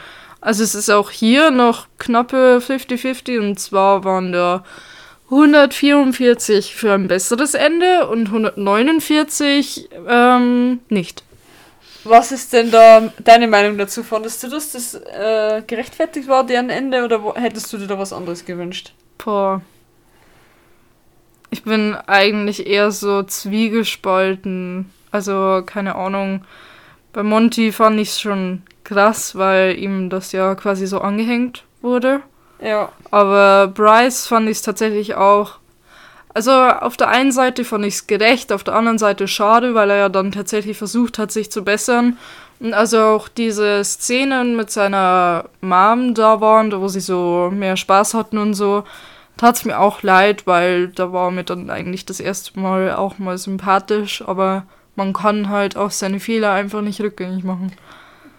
[0.41, 4.63] Also es ist auch hier noch knappe 50-50 und zwar waren da
[5.29, 11.23] 144 für ein besseres Ende und 149 ähm, nicht.
[12.03, 14.03] Was ist denn da deine Meinung dazu?
[14.03, 18.11] Fandest du, dass das äh, gerechtfertigt war, deren Ende, oder hättest du dir da was
[18.11, 18.93] anderes gewünscht?
[19.19, 19.61] Boah.
[21.51, 24.89] Ich bin eigentlich eher so zwiegespalten.
[25.11, 26.43] Also, keine Ahnung.
[27.13, 32.21] Bei Monty fand ich es schon krass, weil ihm das ja quasi so angehängt wurde.
[32.61, 32.89] Ja.
[33.09, 35.57] Aber Bryce fand ich es tatsächlich auch.
[36.33, 39.89] Also auf der einen Seite fand ich es gerecht, auf der anderen Seite schade, weil
[39.89, 42.17] er ja dann tatsächlich versucht hat, sich zu bessern.
[42.59, 48.13] Und also auch diese Szenen mit seiner Mom da waren, wo sie so mehr Spaß
[48.13, 48.83] hatten und so,
[49.37, 53.17] tat es mir auch leid, weil da war mir dann eigentlich das erste Mal auch
[53.17, 54.63] mal sympathisch, aber
[54.95, 57.71] man kann halt auch seine Fehler einfach nicht rückgängig machen.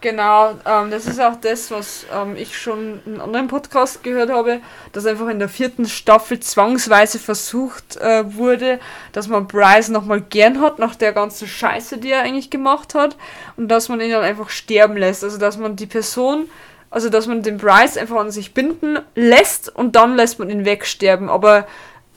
[0.02, 4.30] Genau, ähm, das ist auch das, was ähm, ich schon in einem anderen Podcast gehört
[4.30, 4.58] habe,
[4.90, 8.80] dass einfach in der vierten Staffel zwangsweise versucht äh, wurde,
[9.12, 13.16] dass man Bryce nochmal gern hat, nach der ganzen Scheiße, die er eigentlich gemacht hat,
[13.56, 15.22] und dass man ihn dann einfach sterben lässt.
[15.22, 16.48] Also, dass man die Person,
[16.90, 20.64] also, dass man den Bryce einfach an sich binden lässt und dann lässt man ihn
[20.64, 21.28] wegsterben.
[21.28, 21.64] Aber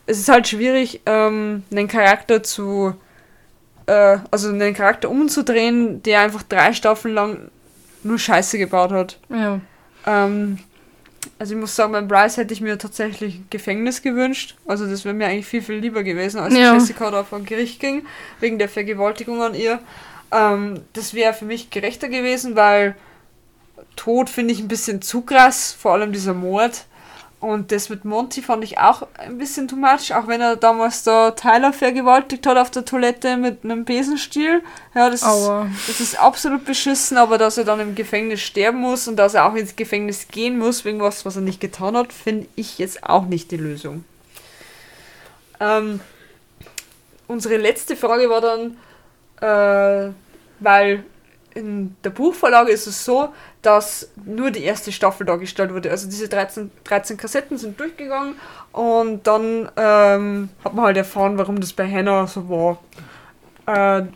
[0.07, 2.95] es ist halt schwierig, ähm, einen Charakter zu,
[3.85, 7.51] äh, also einen Charakter umzudrehen, der einfach drei Staffeln lang
[8.05, 9.19] nur Scheiße gebaut hat.
[9.29, 9.59] Ja.
[10.05, 10.59] Ähm,
[11.39, 14.55] also ich muss sagen, beim Bryce hätte ich mir tatsächlich Gefängnis gewünscht.
[14.67, 16.73] Also das wäre mir eigentlich viel, viel lieber gewesen, als Ja.
[16.73, 18.05] Jessica da vor Gericht ging,
[18.39, 19.79] wegen der Vergewaltigung an ihr.
[20.31, 22.95] Ähm, das wäre für mich gerechter gewesen, weil
[23.95, 26.85] Tod finde ich ein bisschen zu krass, vor allem dieser Mord.
[27.45, 31.03] Und das mit Monty fand ich auch ein bisschen too much, auch wenn er damals
[31.03, 34.63] da Tyler vergewaltigt hat auf der Toilette mit einem Besenstiel.
[34.95, 35.51] Ja, das ist,
[35.87, 39.45] das ist absolut beschissen, aber dass er dann im Gefängnis sterben muss und dass er
[39.45, 43.03] auch ins Gefängnis gehen muss wegen was, was er nicht getan hat, finde ich jetzt
[43.03, 44.05] auch nicht die Lösung.
[45.59, 45.99] Ähm,
[47.27, 48.75] unsere letzte Frage war dann,
[49.39, 50.11] äh,
[50.61, 51.03] weil
[51.55, 53.29] in der Buchvorlage ist es so,
[53.61, 55.89] dass nur die erste Staffel dargestellt wurde.
[55.89, 58.35] Also diese 13, 13 Kassetten sind durchgegangen
[58.73, 62.79] und dann ähm, hat man halt erfahren, warum das bei Hannah so war.
[63.65, 64.07] Äh,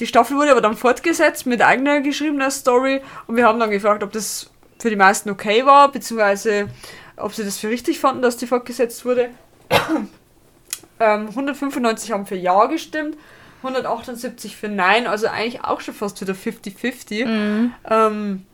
[0.00, 4.02] die Staffel wurde aber dann fortgesetzt mit eigener geschriebener Story und wir haben dann gefragt,
[4.02, 6.68] ob das für die meisten okay war, beziehungsweise
[7.16, 9.30] ob sie das für richtig fanden, dass die fortgesetzt wurde.
[10.98, 13.16] ähm, 195 haben für Ja gestimmt,
[13.64, 17.26] 178 für Nein, also eigentlich auch schon fast wieder 50-50.
[17.26, 17.74] Mhm.
[17.88, 18.46] Ähm,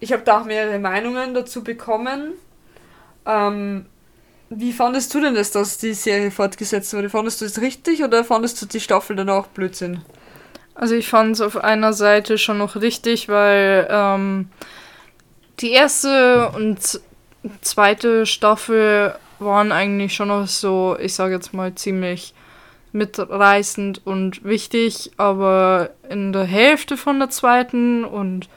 [0.00, 2.32] ich habe da auch mehrere Meinungen dazu bekommen.
[3.26, 3.86] Ähm,
[4.50, 7.10] wie fandest du denn das, dass die Serie fortgesetzt wurde?
[7.10, 10.02] Fandest du es richtig oder fandest du die Staffel danach Blödsinn?
[10.74, 14.48] Also ich fand es auf einer Seite schon noch richtig, weil ähm,
[15.60, 17.00] die erste und
[17.60, 22.34] zweite Staffel waren eigentlich schon noch so, ich sage jetzt mal, ziemlich
[22.94, 28.48] mitreißend und wichtig, aber in der Hälfte von der zweiten und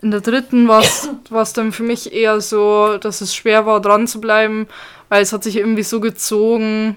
[0.00, 4.06] in der dritten war es dann für mich eher so, dass es schwer war, dran
[4.06, 4.66] zu bleiben,
[5.10, 6.96] weil es hat sich irgendwie so gezogen,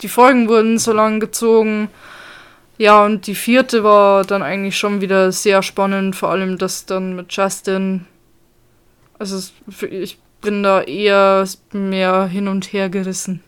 [0.00, 1.88] die Folgen wurden so lang gezogen.
[2.78, 7.14] Ja, und die vierte war dann eigentlich schon wieder sehr spannend, vor allem das dann
[7.14, 8.06] mit Justin.
[9.18, 9.52] Also
[9.88, 13.44] ich bin da eher mehr hin und her gerissen.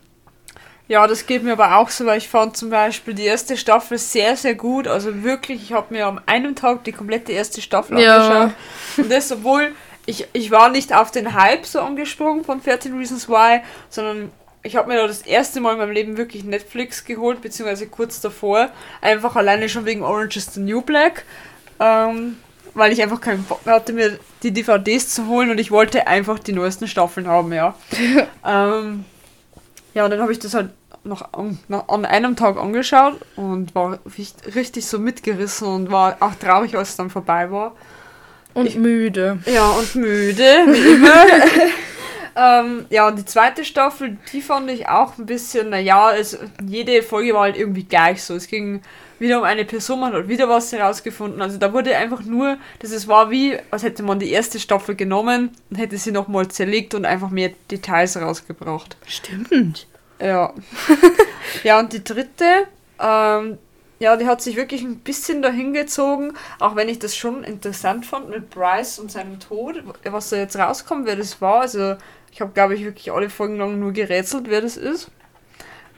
[0.87, 3.97] Ja, das geht mir aber auch so, weil ich fand zum Beispiel die erste Staffel
[3.97, 4.87] sehr, sehr gut.
[4.87, 8.15] Also wirklich, ich habe mir an einem Tag die komplette erste Staffel Ja.
[8.17, 8.55] angeschaut.
[8.97, 9.71] Und das, obwohl
[10.05, 14.75] ich, ich war nicht auf den Hype so angesprungen von 13 Reasons Why, sondern ich
[14.75, 18.69] habe mir da das erste Mal in meinem Leben wirklich Netflix geholt, beziehungsweise kurz davor.
[19.01, 21.23] Einfach alleine schon wegen Orange is the New Black.
[21.79, 22.37] Ähm,
[22.75, 26.07] weil ich einfach keinen Bock mehr hatte, mir die DVDs zu holen und ich wollte
[26.07, 27.73] einfach die neuesten Staffeln haben, ja.
[28.45, 29.05] ähm,
[29.95, 30.69] ja, und dann habe ich das halt
[31.03, 33.97] noch an, noch an einem Tag angeschaut und war
[34.55, 37.73] richtig, so mitgerissen und war auch traurig, als es dann vorbei war.
[38.53, 39.39] Und Ich- müde.
[39.45, 41.25] Ja, und müde, wie immer.
[42.35, 47.01] ähm, ja, und die zweite Staffel, die fand ich auch ein bisschen, naja, es, jede
[47.01, 48.35] Folge war halt irgendwie gleich so.
[48.35, 48.81] Es ging
[49.19, 51.41] wieder um eine Person, man hat wieder was herausgefunden.
[51.41, 54.95] Also da wurde einfach nur, das es war wie, als hätte man die erste Staffel
[54.95, 58.97] genommen und hätte sie nochmal zerlegt und einfach mehr Details rausgebracht.
[59.05, 59.87] Stimmt.
[60.19, 60.53] Ja.
[61.63, 62.67] ja, und die dritte,
[62.99, 63.57] ähm,
[63.99, 68.05] ja, die hat sich wirklich ein bisschen dahin gezogen, auch wenn ich das schon interessant
[68.05, 71.61] fand mit Bryce und seinem Tod, was da jetzt rauskommt, wer das war.
[71.61, 71.95] Also,
[72.31, 75.09] ich habe, glaube ich, wirklich alle Folgen lang nur gerätselt, wer das ist.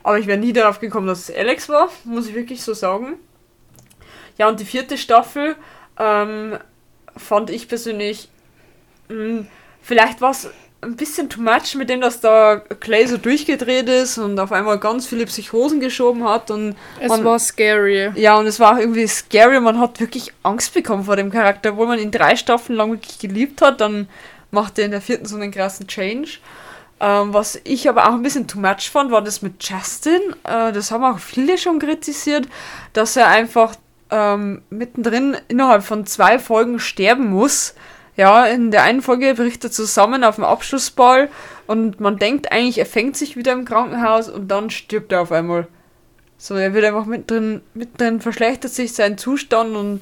[0.08, 3.16] Aber ich wäre nie darauf gekommen, dass es Alex war, muss ich wirklich so sagen.
[4.38, 5.58] Ja, und die vierte Staffel
[6.00, 6.58] ähm,
[7.18, 8.30] fand ich persönlich,
[9.10, 9.48] mh,
[9.82, 10.50] vielleicht war es
[10.80, 14.80] ein bisschen too much mit dem, dass da Clay so durchgedreht ist und auf einmal
[14.80, 18.10] ganz viele Psychosen geschoben hat und Es man, war scary.
[18.16, 19.60] ja und es war auch irgendwie scary.
[19.60, 23.20] Man hat wirklich Angst bekommen vor dem Charakter, obwohl man ihn drei Staffeln lang wirklich
[23.20, 23.82] geliebt hat.
[23.82, 24.08] Dann
[24.52, 26.38] macht er in der vierten so einen krassen Change.
[27.00, 30.22] Ähm, was ich aber auch ein bisschen too much fand, war das mit Justin.
[30.44, 32.48] Äh, das haben auch viele schon kritisiert,
[32.94, 33.76] dass er einfach
[34.10, 37.76] ähm, mittendrin innerhalb von zwei Folgen sterben muss.
[38.16, 41.30] Ja, in der einen Folge bricht er zusammen auf dem Abschlussball
[41.68, 45.32] und man denkt eigentlich, er fängt sich wieder im Krankenhaus und dann stirbt er auf
[45.32, 45.68] einmal.
[46.40, 50.02] So, er wird einfach mittendrin, mittendrin verschlechtert sich sein Zustand und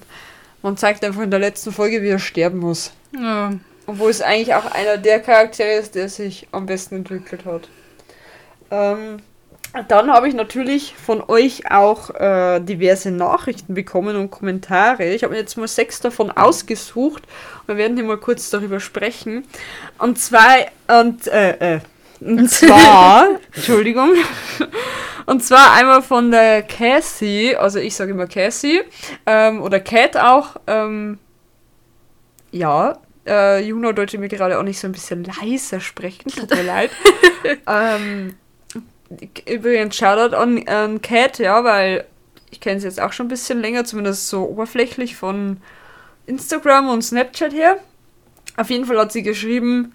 [0.61, 2.93] man zeigt einfach in der letzten Folge, wie er sterben muss.
[3.19, 3.51] Ja.
[3.87, 7.69] Obwohl es eigentlich auch einer der Charaktere ist, der sich am besten entwickelt hat.
[8.71, 9.17] Ähm,
[9.89, 15.05] dann habe ich natürlich von euch auch äh, diverse Nachrichten bekommen und Kommentare.
[15.05, 17.23] Ich habe mir jetzt mal sechs davon ausgesucht.
[17.67, 19.45] Wir werden hier mal kurz darüber sprechen.
[19.97, 21.79] Und zwei und äh, äh,
[22.21, 24.13] und zwar, Entschuldigung,
[25.25, 28.81] und zwar einmal von der Cassie, also ich sage immer Cassie,
[29.25, 31.19] ähm, oder Cat auch, ähm,
[32.51, 32.97] ja,
[33.27, 36.91] äh, Juno wollte mir gerade auch nicht so ein bisschen leiser sprechen, tut mir leid.
[37.67, 38.35] ähm,
[39.47, 42.05] übrigens, Shoutout an, an Cat, ja, weil
[42.51, 45.57] ich kenne sie jetzt auch schon ein bisschen länger, zumindest so oberflächlich von
[46.25, 47.77] Instagram und Snapchat her.
[48.57, 49.93] Auf jeden Fall hat sie geschrieben,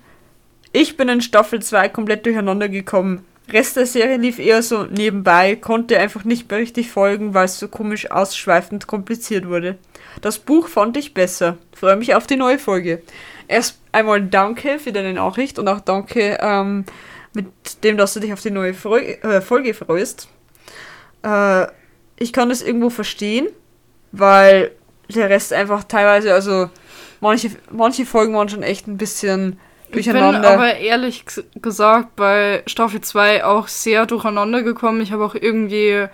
[0.72, 3.24] ich bin in Staffel 2 komplett durcheinander gekommen.
[3.48, 7.58] Rest der Serie lief eher so nebenbei, konnte einfach nicht mehr richtig folgen, weil es
[7.58, 9.78] so komisch ausschweifend kompliziert wurde.
[10.20, 11.58] Das Buch fand ich besser.
[11.74, 13.02] Freue mich auf die neue Folge.
[13.48, 16.84] Erst einmal danke für deine Nachricht und auch danke ähm,
[17.32, 17.46] mit
[17.82, 20.28] dem, dass du dich auf die neue Freu äh, Folge freust.
[21.22, 21.66] Äh,
[22.16, 23.48] ich kann das irgendwo verstehen,
[24.12, 24.72] weil
[25.08, 26.70] der Rest einfach teilweise, also
[27.20, 29.58] manche, manche Folgen waren schon echt ein bisschen
[29.98, 30.50] Ich bin durcheinander.
[30.50, 31.24] aber ehrlich
[31.56, 35.00] gesagt bei Staffel 2 auch sehr durcheinander gekommen.
[35.00, 36.06] Ich habe auch irgendwie,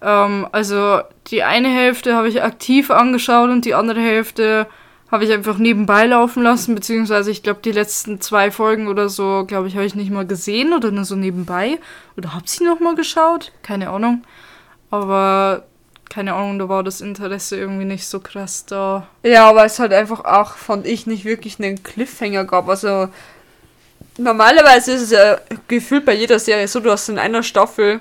[0.00, 4.66] ähm, also die eine Hälfte habe ich aktiv angeschaut und die andere Hälfte
[5.10, 9.44] habe ich einfach nebenbei laufen lassen, beziehungsweise ich glaube die letzten zwei Folgen oder so,
[9.46, 11.78] glaube ich, habe ich nicht mal gesehen oder nur so nebenbei.
[12.16, 13.52] Oder habe sie noch mal geschaut?
[13.62, 14.24] Keine Ahnung.
[14.90, 15.64] Aber
[16.12, 19.08] keine Ahnung, da war das Interesse irgendwie nicht so krass da.
[19.22, 22.68] Ja, aber es halt einfach auch, fand ich, nicht wirklich einen Cliffhanger gab.
[22.68, 23.08] Also
[24.18, 25.38] normalerweise ist es ja
[25.68, 28.00] gefühlt bei jeder Serie so, du hast in einer Staffel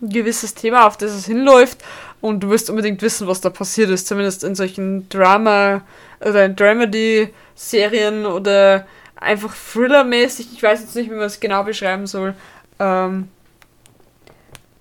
[0.00, 1.78] ein gewisses Thema, auf das es hinläuft
[2.20, 4.06] und du wirst unbedingt wissen, was da passiert ist.
[4.06, 5.82] Zumindest in solchen Drama-
[6.20, 10.52] oder Dramedy-Serien oder einfach Thriller-mäßig.
[10.52, 12.34] Ich weiß jetzt nicht, wie man es genau beschreiben soll.
[12.78, 13.28] Ähm,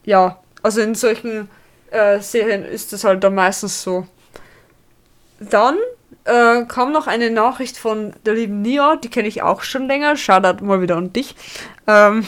[0.06, 1.50] ja, also in solchen
[1.94, 4.08] äh, Serien ist das halt dann meistens so.
[5.40, 5.78] Dann
[6.26, 10.16] äh, kam noch eine Nachricht von der lieben Nia, die kenne ich auch schon länger.
[10.16, 11.36] Shoutout mal wieder an dich.
[11.88, 12.26] Ähm,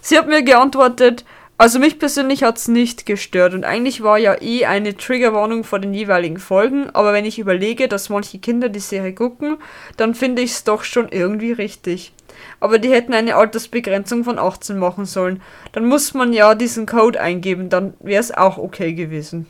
[0.00, 1.24] sie hat mir geantwortet,
[1.60, 5.80] also mich persönlich hat es nicht gestört und eigentlich war ja eh eine Triggerwarnung vor
[5.80, 9.56] den jeweiligen Folgen, aber wenn ich überlege, dass manche Kinder die Serie gucken,
[9.96, 12.12] dann finde ich es doch schon irgendwie richtig.
[12.60, 15.40] Aber die hätten eine Altersbegrenzung von 18 machen sollen.
[15.72, 19.46] Dann muss man ja diesen Code eingeben, dann wäre es auch okay gewesen.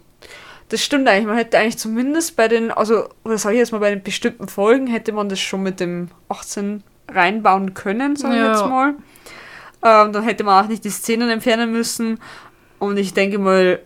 [0.68, 1.26] Das stimmt eigentlich.
[1.26, 4.48] Man hätte eigentlich zumindest bei den, also, oder sag ich jetzt mal, bei den bestimmten
[4.48, 8.50] Folgen hätte man das schon mit dem 18 reinbauen können, sag ich Ja.
[8.52, 8.94] jetzt mal.
[9.82, 12.18] Ähm, dann hätte man auch nicht die Szenen entfernen müssen.
[12.78, 13.80] Und ich denke mal,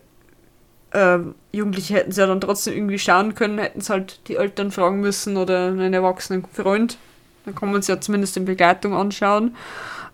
[0.92, 4.72] ähm, Jugendliche hätten es ja dann trotzdem irgendwie schauen können, hätten es halt die Eltern
[4.72, 6.98] fragen müssen oder einen erwachsenen Freund.
[7.44, 9.56] Dann kann man es ja zumindest in Begleitung anschauen.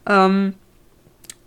[0.06, 0.54] Ähm,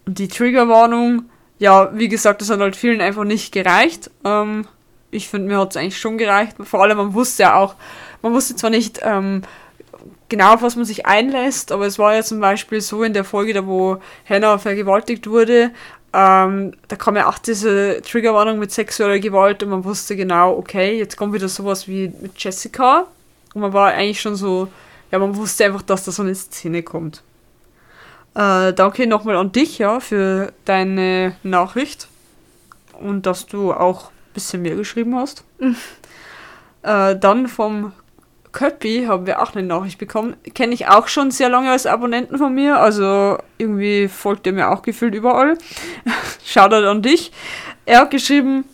[0.06, 1.24] die Triggerwarnung,
[1.60, 4.10] ja, wie gesagt, das hat halt vielen einfach nicht gereicht.
[4.24, 4.68] Ähm,
[5.12, 6.56] ich finde, mir hat es eigentlich schon gereicht.
[6.64, 7.76] Vor allem, man wusste ja auch,
[8.22, 9.42] man wusste zwar nicht ähm,
[10.30, 13.24] genau, auf was man sich einlässt, aber es war ja zum Beispiel so in der
[13.24, 15.72] Folge, da wo Hannah vergewaltigt wurde,
[16.14, 20.98] ähm, da kam ja auch diese Triggerwarnung mit sexueller Gewalt und man wusste genau, okay,
[20.98, 23.08] jetzt kommt wieder sowas wie mit Jessica.
[23.54, 24.68] Und man war eigentlich schon so,
[25.12, 27.24] ja, man wusste einfach, dass da so eine Szene kommt.
[28.34, 32.07] Äh, danke nochmal an dich, ja, für deine Nachricht.
[32.93, 35.43] Und dass du auch ein bisschen mehr geschrieben hast.
[36.84, 37.93] äh, dann vom
[38.51, 40.36] Köppi haben wir auch eine Nachricht bekommen.
[40.53, 42.80] Kenne ich auch schon sehr lange als Abonnenten von mir.
[42.80, 45.57] Also irgendwie folgt er mir auch gefühlt überall.
[46.45, 47.32] Shoutout an dich.
[47.86, 48.66] Er hat geschrieben,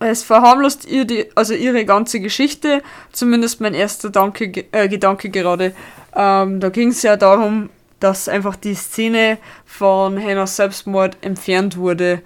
[0.00, 2.82] es verharmlost ihr die, also ihre ganze Geschichte.
[3.12, 5.74] Zumindest mein erster Danke, äh, Gedanke gerade.
[6.14, 7.70] Ähm, da ging es ja darum,
[8.00, 12.22] dass einfach die Szene von Hannahs Selbstmord entfernt wurde.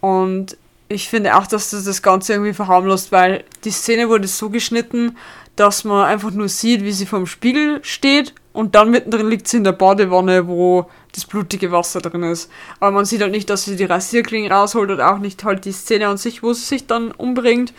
[0.00, 0.56] Und
[0.88, 5.16] ich finde auch, dass das das Ganze irgendwie verharmlost, weil die Szene wurde so geschnitten,
[5.56, 9.58] dass man einfach nur sieht, wie sie vorm Spiegel steht und dann mittendrin liegt sie
[9.58, 12.50] in der Badewanne, wo das blutige Wasser drin ist.
[12.78, 15.72] Aber man sieht halt nicht, dass sie die Rasierklingen rausholt und auch nicht halt die
[15.72, 17.72] Szene an sich, wo sie sich dann umbringt,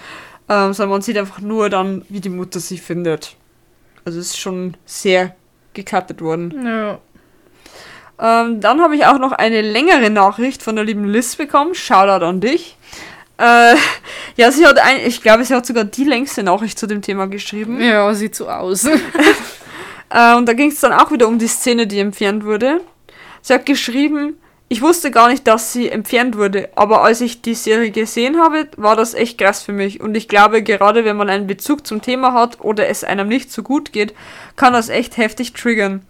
[0.50, 3.36] ähm, sondern man sieht einfach nur dann, wie die Mutter sie findet.
[4.06, 5.36] Also es ist schon sehr
[5.74, 6.66] gecuttet worden.
[6.66, 7.00] Ja.
[8.20, 11.76] Ähm, dann habe ich auch noch eine längere Nachricht von der lieben Liz bekommen.
[11.76, 12.77] Shoutout an dich.
[13.38, 13.76] Äh,
[14.36, 17.28] ja, sie hat ein, ich glaube, sie hat sogar die längste Nachricht zu dem Thema
[17.28, 17.80] geschrieben.
[17.82, 18.88] Ja, sieht so aus.
[20.10, 22.80] Äh, und da ging es dann auch wieder um die Szene, die entfernt wurde.
[23.42, 24.38] Sie hat geschrieben,
[24.70, 28.68] ich wusste gar nicht, dass sie entfernt wurde, aber als ich die Serie gesehen habe,
[28.76, 30.02] war das echt krass für mich.
[30.02, 33.52] Und ich glaube, gerade wenn man einen Bezug zum Thema hat oder es einem nicht
[33.52, 34.14] so gut geht,
[34.58, 36.02] kann das echt heftig triggern.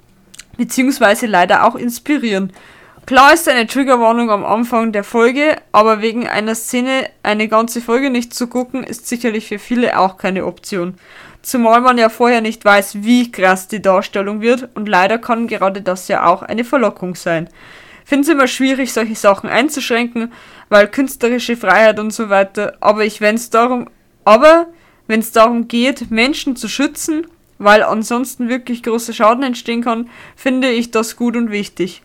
[0.57, 2.51] Beziehungsweise leider auch inspirieren.
[3.08, 8.10] Klar ist eine Triggerwarnung am Anfang der Folge, aber wegen einer Szene eine ganze Folge
[8.10, 10.95] nicht zu gucken, ist sicherlich für viele auch keine Option.
[11.41, 15.82] Zumal man ja vorher nicht weiß, wie krass die Darstellung wird und leider kann gerade
[15.82, 17.47] das ja auch eine Verlockung sein.
[18.03, 20.34] Finde es immer schwierig, solche Sachen einzuschränken,
[20.68, 23.89] weil künstlerische Freiheit und so weiter, aber ich wenn es darum,
[24.26, 24.68] aber
[25.08, 27.26] wenn es darum geht, Menschen zu schützen,
[27.58, 32.01] weil ansonsten wirklich großer Schaden entstehen kann, finde ich das gut und wichtig.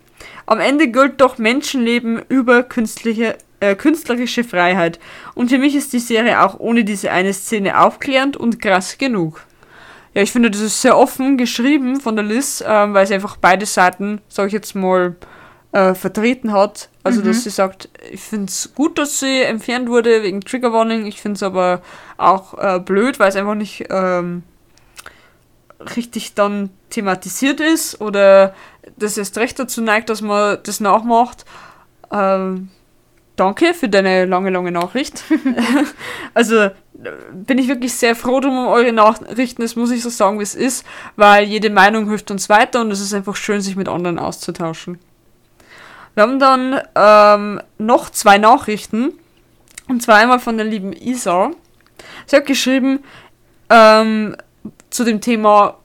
[0.46, 4.98] Am Ende gilt doch Menschenleben über künstliche, äh, künstlerische Freiheit.
[5.34, 9.44] Und für mich ist die Serie auch ohne diese eine Szene aufklärend und krass genug.
[10.14, 13.36] Ja, ich finde, das ist sehr offen geschrieben von der Liz, ähm, weil sie einfach
[13.38, 15.16] beide Seiten, sag ich jetzt mal,
[15.72, 16.90] äh, vertreten hat.
[17.02, 17.28] Also, Mhm.
[17.28, 21.06] dass sie sagt, ich finde es gut, dass sie entfernt wurde wegen Trigger Warning.
[21.06, 21.80] Ich finde es aber
[22.18, 24.42] auch äh, blöd, weil es einfach nicht ähm,
[25.96, 28.54] richtig dann thematisiert ist oder
[28.96, 31.44] das erst recht dazu neigt, dass man das nachmacht.
[32.12, 32.68] Ähm,
[33.36, 35.24] danke für deine lange, lange Nachricht.
[36.34, 36.70] also
[37.32, 40.44] bin ich wirklich sehr froh drum um eure Nachrichten, das muss ich so sagen, wie
[40.44, 40.86] es ist,
[41.16, 44.98] weil jede Meinung hilft uns weiter und es ist einfach schön, sich mit anderen auszutauschen.
[46.14, 49.14] Wir haben dann ähm, noch zwei Nachrichten.
[49.88, 51.50] Und zwar einmal von der lieben Isa.
[52.26, 53.00] Sie hat geschrieben
[53.70, 54.36] ähm,
[54.90, 55.78] zu dem Thema,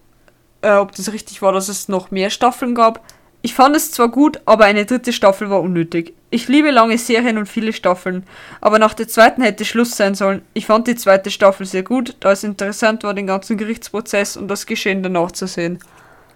[0.68, 3.02] äh, ob das richtig war, dass es noch mehr Staffeln gab.
[3.42, 6.14] Ich fand es zwar gut, aber eine dritte Staffel war unnötig.
[6.30, 8.24] Ich liebe lange Serien und viele Staffeln,
[8.60, 10.42] aber nach der zweiten hätte Schluss sein sollen.
[10.54, 14.50] Ich fand die zweite Staffel sehr gut, da es interessant war, den ganzen Gerichtsprozess und
[14.50, 15.80] das Geschehen danach zu sehen.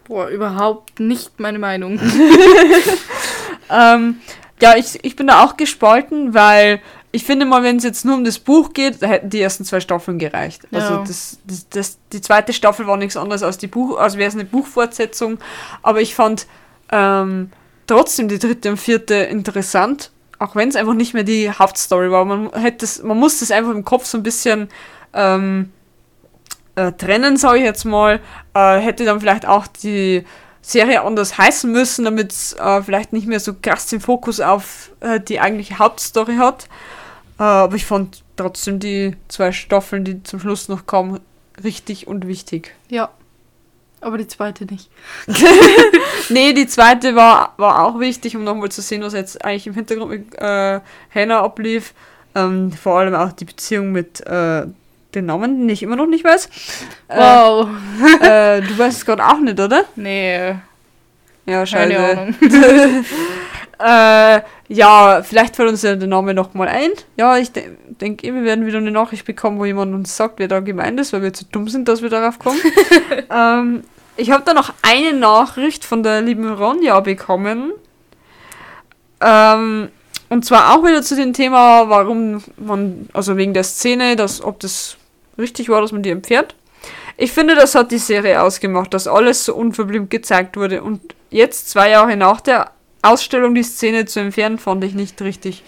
[0.07, 1.99] Boah, überhaupt nicht meine Meinung.
[3.71, 4.19] Ähm,
[4.61, 6.81] ja, ich, ich bin da auch gespalten, weil
[7.13, 9.65] ich finde mal, wenn es jetzt nur um das Buch geht, da hätten die ersten
[9.65, 10.61] zwei Staffeln gereicht.
[10.71, 11.03] Also Ja.
[11.05, 14.35] das, das, das, die zweite Staffel war nichts anderes als die Buch, als wäre es
[14.35, 15.37] eine Buchfortsetzung.
[15.81, 16.47] Aber ich fand
[16.91, 17.51] ähm,
[17.87, 22.23] trotzdem die dritte und vierte interessant, auch wenn es einfach nicht mehr die Hauptstory war.
[22.23, 24.69] Man hätte es, man muss das einfach im Kopf so ein bisschen
[25.13, 25.71] ähm,
[26.75, 28.21] äh, trennen, sage ich jetzt mal.
[28.53, 30.23] Äh, hätte dann vielleicht auch die
[30.61, 34.91] Serie anders heißen müssen, damit es äh, vielleicht nicht mehr so krass den Fokus auf
[35.01, 36.69] äh, die eigentliche Hauptstory hat.
[37.41, 41.19] Äh, aber ich fand trotzdem die zwei Staffeln, die zum Schluss noch kamen,
[41.63, 42.75] richtig und wichtig.
[42.89, 43.09] ja.
[44.03, 44.89] Aber die zweite nicht.
[46.29, 49.75] Nee, die zweite war, war auch wichtig, um nochmal zu sehen, was jetzt eigentlich im
[49.75, 50.79] Hintergrund mit äh,
[51.13, 51.93] Hannah ablief.
[52.33, 54.65] Ähm, vor allem auch die Beziehung mit äh,
[55.13, 56.49] den Namen, den ich immer noch nicht weiß.
[57.09, 57.67] Wow.
[58.23, 59.85] Äh, äh, du weißt es gerade auch nicht, oder?
[59.95, 60.55] Nee,
[61.45, 62.17] Ja, keine scheiße.
[62.21, 62.35] Ahnung.
[63.83, 66.91] Äh, ja, vielleicht fällt uns ja der Name nochmal ein.
[67.17, 70.39] Ja, ich de denke, eh, wir werden wieder eine Nachricht bekommen, wo jemand uns sagt,
[70.39, 72.59] wer da gemeint ist, weil wir zu dumm sind, dass wir darauf kommen.
[73.31, 73.83] ähm,
[74.17, 77.71] ich habe da noch eine Nachricht von der lieben Ronja bekommen.
[79.19, 79.89] Ähm,
[80.29, 84.59] und zwar auch wieder zu dem Thema, warum man, also wegen der Szene, dass, ob
[84.59, 84.97] das
[85.37, 86.55] richtig war, dass man die entfernt.
[87.17, 90.81] Ich finde, das hat die Serie ausgemacht, dass alles so unverblümt gezeigt wurde.
[90.81, 92.71] Und jetzt, zwei Jahre nach der
[93.01, 95.63] Ausstellung, die Szene zu entfernen, fand ich nicht richtig.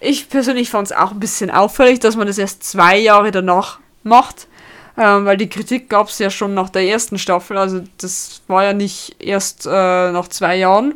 [0.00, 3.78] Ich persönlich fand es auch ein bisschen auffällig, dass man das erst zwei Jahre danach
[4.02, 4.48] macht.
[4.96, 7.58] Ähm, weil die Kritik gab es ja schon nach der ersten Staffel.
[7.58, 10.94] Also das war ja nicht erst äh, nach zwei Jahren.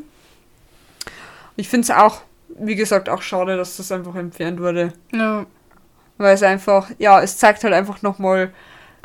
[1.57, 2.21] Ich finde es auch,
[2.61, 4.93] wie gesagt, auch schade, dass das einfach entfernt wurde.
[5.13, 5.47] Ja.
[6.17, 8.53] Weil es einfach, ja, es zeigt halt einfach nochmal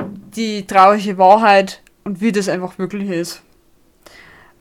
[0.00, 3.42] die traurige Wahrheit und wie das einfach wirklich ist.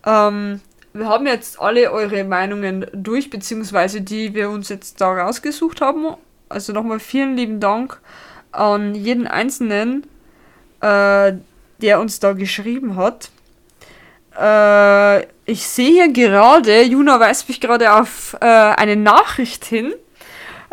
[0.06, 0.62] Ähm,
[0.94, 6.16] wir haben jetzt alle eure Meinungen durch, beziehungsweise die wir uns jetzt da rausgesucht haben.
[6.50, 8.00] Also nochmal vielen lieben Dank
[8.52, 10.06] an jeden Einzelnen,
[10.82, 11.34] äh,
[11.82, 13.32] der uns da geschrieben hat.
[14.40, 19.94] Äh, ich sehe hier gerade, Juna weist mich gerade auf äh, eine Nachricht hin.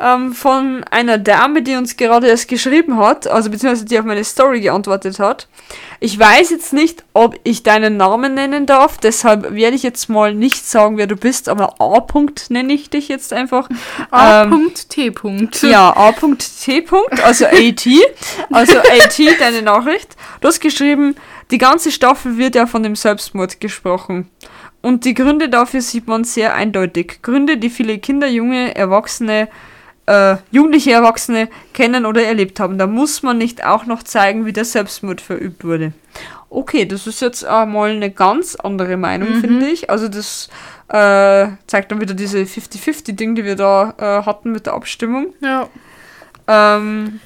[0.00, 4.24] Ähm, von einer Dame, die uns gerade erst geschrieben hat, also beziehungsweise die auf meine
[4.24, 5.48] Story geantwortet hat.
[6.00, 10.34] Ich weiß jetzt nicht, ob ich deinen Namen nennen darf, deshalb werde ich jetzt mal
[10.34, 11.98] nicht sagen, wer du bist, aber A.
[11.98, 13.68] -Punkt nenne ich dich jetzt einfach.
[14.10, 15.06] A.T.
[15.06, 16.84] Ähm, ja, A.T.
[17.22, 17.86] also AT.
[18.50, 20.16] Also AT, deine Nachricht.
[20.40, 21.16] Du hast geschrieben,
[21.50, 24.30] die ganze Staffel wird ja von dem Selbstmord gesprochen.
[24.82, 27.20] Und die Gründe dafür sieht man sehr eindeutig.
[27.22, 29.48] Gründe, die viele Kinder, junge, Erwachsene
[30.10, 32.78] äh, jugendliche Erwachsene kennen oder erlebt haben.
[32.78, 35.92] Da muss man nicht auch noch zeigen, wie der Selbstmord verübt wurde.
[36.48, 39.40] Okay, das ist jetzt einmal eine ganz andere Meinung, mhm.
[39.40, 39.88] finde ich.
[39.88, 40.48] Also das
[40.88, 45.32] äh, zeigt dann wieder diese 50-50-Ding, die wir da äh, hatten mit der Abstimmung.
[45.40, 45.68] Ja.
[46.48, 47.20] Ähm,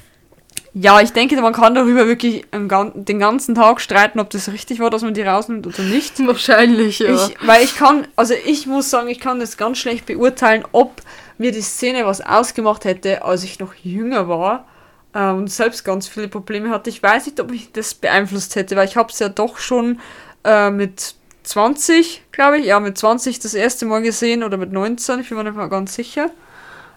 [0.75, 4.89] ja, ich denke, man kann darüber wirklich den ganzen Tag streiten, ob das richtig war,
[4.89, 6.19] dass man die rausnimmt oder nicht.
[6.27, 7.15] Wahrscheinlich, ja.
[7.15, 11.01] Ich, weil ich kann, also ich muss sagen, ich kann das ganz schlecht beurteilen, ob
[11.37, 14.65] mir die Szene was ausgemacht hätte, als ich noch jünger war
[15.13, 16.89] äh, und selbst ganz viele Probleme hatte.
[16.89, 19.99] Ich weiß nicht, ob ich das beeinflusst hätte, weil ich habe es ja doch schon
[20.43, 25.19] äh, mit 20, glaube ich, ja, mit 20 das erste Mal gesehen oder mit 19,
[25.19, 26.31] ich bin mir nicht mal ganz sicher.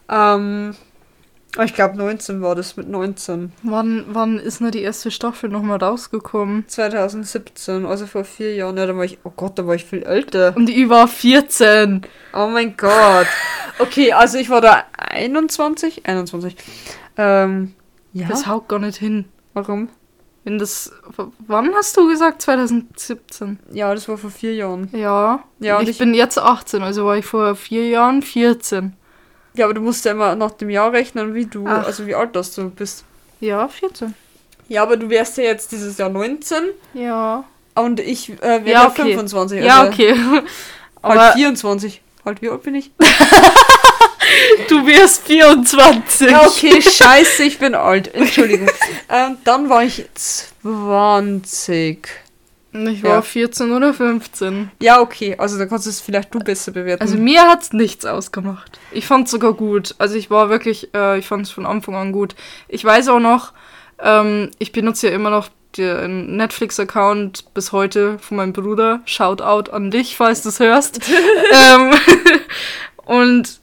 [0.08, 0.74] Ähm,
[1.64, 3.52] ich glaube 19 war das mit 19.
[3.62, 6.64] Wann, wann ist nur die erste Staffel nochmal rausgekommen?
[6.68, 8.76] 2017, also vor vier Jahren.
[8.76, 10.54] Ja, da war ich, oh Gott, da war ich viel älter.
[10.56, 12.02] Und ich war 14.
[12.34, 13.26] Oh mein Gott.
[13.78, 16.06] Okay, also ich war da 21.
[16.06, 16.56] 21.
[17.16, 17.74] Ähm,
[18.12, 18.28] ja.
[18.28, 19.24] Das haut gar nicht hin.
[19.54, 19.88] Warum?
[20.44, 20.92] Wenn das.
[21.46, 22.42] Wann hast du gesagt?
[22.42, 23.58] 2017?
[23.72, 24.88] Ja, das war vor vier Jahren.
[24.92, 25.44] Ja.
[25.58, 28.94] ja ich, ich bin jetzt 18, also war ich vor vier Jahren 14.
[29.54, 31.86] Ja, aber du musst ja immer nach dem Jahr rechnen, wie du, Ach.
[31.86, 33.04] also wie alt das du bist.
[33.40, 34.14] Ja, 14.
[34.68, 36.58] Ja, aber du wärst ja jetzt dieses Jahr 19.
[36.94, 37.44] Ja.
[37.74, 39.14] Und ich äh, wäre ja, okay.
[39.14, 39.58] 25.
[39.58, 40.14] Also ja, okay.
[41.02, 42.02] aber halt 24.
[42.24, 42.90] Halt, wie alt bin ich?
[44.68, 46.30] du wirst 24.
[46.30, 48.14] Ja, okay, scheiße, ich bin alt.
[48.14, 48.68] Entschuldigung.
[49.08, 52.08] ähm, dann war ich 20.
[52.72, 53.22] Ich war ja.
[53.22, 54.70] 14 oder 15.
[54.82, 55.36] Ja, okay.
[55.38, 57.00] Also da kannst du es vielleicht du besser bewerten.
[57.00, 58.78] Also mir hat es nichts ausgemacht.
[58.92, 59.94] Ich fand es sogar gut.
[59.98, 62.34] Also ich war wirklich, äh, ich fand es von Anfang an gut.
[62.68, 63.52] Ich weiß auch noch,
[64.00, 69.00] ähm, ich benutze ja immer noch den Netflix-Account bis heute von meinem Bruder.
[69.06, 71.00] Shoutout an dich, falls du es hörst.
[71.52, 71.90] ähm,
[73.06, 73.60] und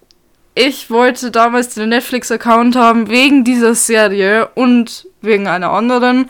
[0.56, 6.30] ich wollte damals den Netflix-Account haben wegen dieser Serie und wegen einer anderen.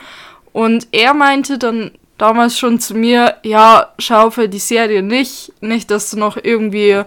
[0.52, 5.92] Und er meinte dann damals schon zu mir, ja, schau für die Serie nicht, nicht,
[5.92, 7.02] dass du noch irgendwie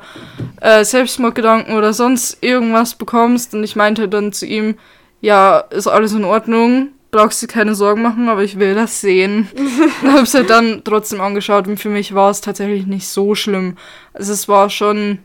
[0.61, 3.55] äh, Selbstmordgedanken oder sonst irgendwas bekommst.
[3.55, 4.77] Und ich meinte dann zu ihm,
[5.21, 9.49] ja, ist alles in Ordnung, brauchst du keine Sorgen machen, aber ich will das sehen.
[10.03, 13.77] und hab's halt dann trotzdem angeschaut und für mich war es tatsächlich nicht so schlimm.
[14.13, 15.21] Also es war schon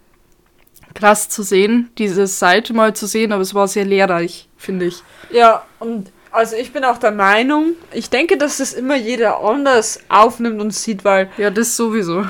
[0.94, 5.02] krass zu sehen, diese Seite mal zu sehen, aber es war sehr lehrreich, finde ich.
[5.32, 10.00] Ja, und also ich bin auch der Meinung, ich denke, dass das immer jeder anders
[10.10, 11.30] aufnimmt und sieht, weil.
[11.38, 12.26] Ja, das sowieso.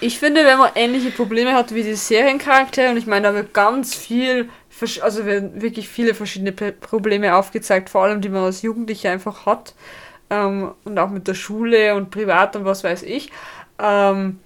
[0.00, 3.52] Ich finde, wenn man ähnliche Probleme hat wie die Seriencharaktere, und ich meine, da wird
[3.52, 4.48] ganz viel,
[5.00, 9.74] also werden wirklich viele verschiedene Probleme aufgezeigt, vor allem die man als Jugendlicher einfach hat.
[10.30, 13.32] Ähm, und auch mit der Schule und privat und was weiß ich.
[13.80, 14.38] Ähm,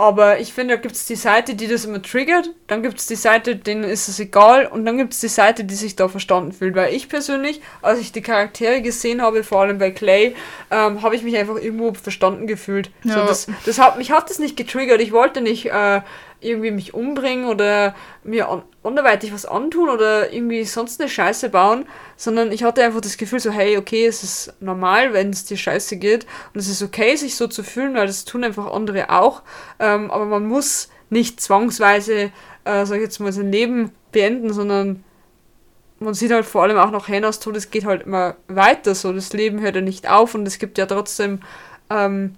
[0.00, 3.06] aber ich finde, da gibt es die Seite, die das immer triggert, dann gibt es
[3.06, 6.08] die Seite, denen ist es egal, und dann gibt es die Seite, die sich da
[6.08, 6.74] verstanden fühlt.
[6.74, 10.34] Weil ich persönlich, als ich die Charaktere gesehen habe, vor allem bei Clay,
[10.70, 12.90] ähm, habe ich mich einfach irgendwo verstanden gefühlt.
[13.04, 13.12] Ja.
[13.12, 15.02] So, das, das hat, mich hat das nicht getriggert.
[15.02, 16.00] Ich wollte nicht äh,
[16.40, 21.86] irgendwie mich umbringen oder mir an, anderweitig was antun oder irgendwie sonst eine Scheiße bauen,
[22.16, 25.56] sondern ich hatte einfach das Gefühl so, hey, okay, es ist normal, wenn es dir
[25.56, 29.10] scheiße geht und es ist okay, sich so zu fühlen, weil das tun einfach andere
[29.10, 29.42] auch,
[29.78, 32.32] ähm, aber man muss nicht zwangsweise,
[32.64, 35.04] äh, sag ich jetzt mal, sein Leben beenden, sondern
[35.98, 39.12] man sieht halt vor allem auch nach Hennas Tod, es geht halt immer weiter so,
[39.12, 41.40] das Leben hört ja nicht auf und es gibt ja trotzdem
[41.90, 42.36] ähm,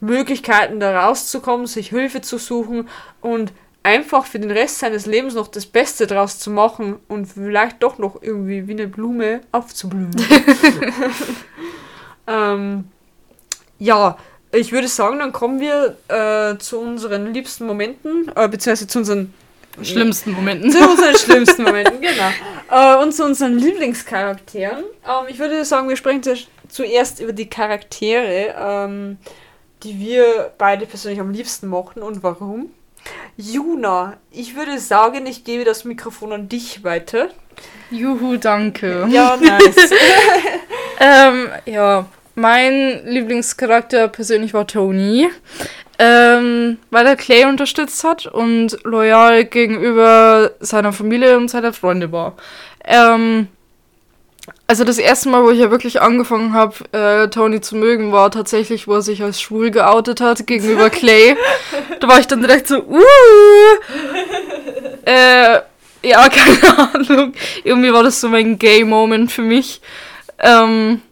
[0.00, 2.88] Möglichkeiten da rauszukommen, sich Hilfe zu suchen
[3.20, 7.82] und einfach für den Rest seines Lebens noch das Beste draus zu machen und vielleicht
[7.82, 10.14] doch noch irgendwie wie eine Blume aufzublühen.
[12.26, 12.84] ähm,
[13.78, 14.18] ja,
[14.52, 19.32] ich würde sagen, dann kommen wir äh, zu unseren liebsten Momenten, äh, beziehungsweise zu unseren
[19.82, 20.70] schlimmsten Momenten.
[20.70, 22.30] Zu unseren schlimmsten Momenten, genau.
[22.70, 24.84] Äh, und zu unseren Lieblingscharakteren.
[25.04, 26.22] Ähm, ich würde sagen, wir sprechen
[26.68, 28.54] zuerst über die Charaktere.
[28.58, 29.18] Ähm,
[29.82, 32.70] die wir beide persönlich am liebsten mochten und warum.
[33.36, 37.28] Juna, ich würde sagen, ich gebe das Mikrofon an dich weiter.
[37.90, 39.06] Juhu, danke.
[39.10, 39.76] Ja, nice.
[41.00, 45.28] ähm, ja, mein Lieblingscharakter persönlich war Tony,
[45.98, 52.36] ähm, weil er Clay unterstützt hat und loyal gegenüber seiner Familie und seiner Freunde war.
[52.84, 53.48] Ähm,
[54.66, 58.30] also das erste Mal, wo ich ja wirklich angefangen habe, äh, Tony zu mögen, war
[58.30, 61.36] tatsächlich, wo er sich als schwul geoutet hat gegenüber Clay.
[62.00, 63.00] da war ich dann direkt so, uh,
[65.04, 65.60] äh,
[66.02, 67.32] ja, keine Ahnung.
[67.64, 69.80] Irgendwie war das so mein Gay-Moment für mich.
[70.38, 71.02] Ähm,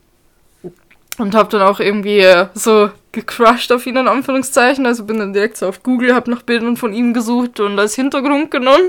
[1.19, 4.87] und habe dann auch irgendwie äh, so gecrushed auf ihn in Anführungszeichen.
[4.87, 7.97] Also bin dann direkt so auf Google, habe nach Bildern von ihm gesucht und als
[7.97, 8.89] Hintergrund genommen.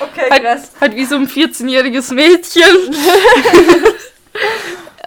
[0.00, 0.72] Okay, krass.
[0.80, 2.94] Halt, halt wie so ein 14-jähriges Mädchen.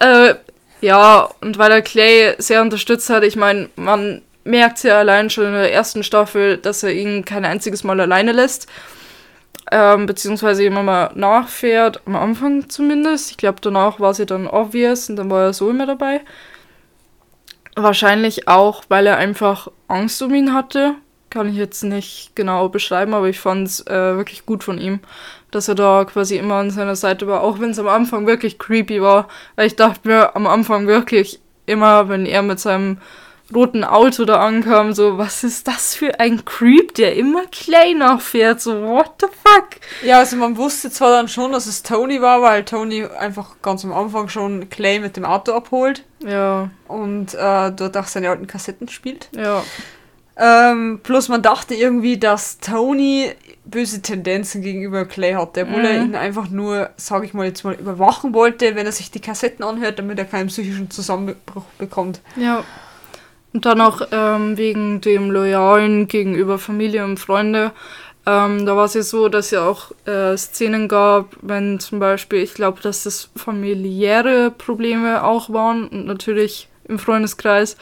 [0.00, 0.34] äh,
[0.80, 5.46] ja, und weil er Clay sehr unterstützt hat, ich meine, man merkt ja allein schon
[5.46, 8.68] in der ersten Staffel, dass er ihn kein einziges Mal alleine lässt
[9.70, 13.30] ähm, beziehungsweise immer mal nachfährt, am Anfang zumindest.
[13.30, 16.20] Ich glaube, danach war sie dann obvious und dann war er so immer dabei.
[17.74, 20.94] Wahrscheinlich auch, weil er einfach Angst um ihn hatte.
[21.34, 25.00] Kann ich jetzt nicht genau beschreiben, aber ich fand es äh, wirklich gut von ihm,
[25.50, 28.60] dass er da quasi immer an seiner Seite war, auch wenn es am Anfang wirklich
[28.60, 29.26] creepy war.
[29.56, 32.98] Weil ich dachte mir am Anfang wirklich immer, wenn er mit seinem
[33.52, 38.60] roten Auto da ankam, so, was ist das für ein Creep, der immer Clay nachfährt,
[38.60, 39.80] so, what the fuck?
[40.04, 43.84] Ja, also man wusste zwar dann schon, dass es Tony war, weil Tony einfach ganz
[43.84, 46.04] am Anfang schon Clay mit dem Auto abholt.
[46.20, 46.70] Ja.
[46.86, 49.28] Und äh, dort auch seine alten Kassetten spielt.
[49.32, 49.64] Ja.
[50.36, 53.30] Ähm, plus man dachte irgendwie, dass Tony
[53.64, 55.84] böse Tendenzen gegenüber Clay hatte, obwohl mhm.
[55.84, 59.20] er ihn einfach nur, sage ich mal jetzt mal, überwachen wollte, wenn er sich die
[59.20, 62.20] Kassetten anhört, damit er keinen psychischen Zusammenbruch bekommt.
[62.36, 62.64] Ja.
[63.52, 67.70] Und dann auch ähm, wegen dem Loyalen gegenüber Familie und Freunde.
[68.26, 72.40] Ähm, da war es ja so, dass ja auch äh, Szenen gab, wenn zum Beispiel,
[72.40, 77.76] ich glaube, dass das familiäre Probleme auch waren und natürlich im Freundeskreis,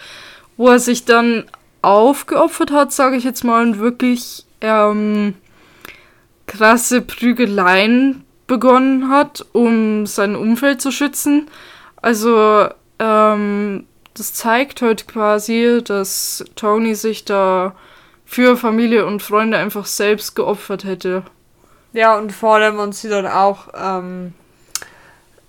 [0.57, 1.44] wo er sich dann
[1.83, 5.35] aufgeopfert hat, sage ich jetzt mal, und wirklich ähm,
[6.47, 11.49] krasse Prügeleien begonnen hat, um sein Umfeld zu schützen.
[12.01, 12.68] Also
[12.99, 17.74] ähm, das zeigt halt quasi, dass Tony sich da
[18.24, 21.22] für Familie und Freunde einfach selbst geopfert hätte.
[21.93, 24.35] Ja, und vor allem man sieht dann auch, ähm,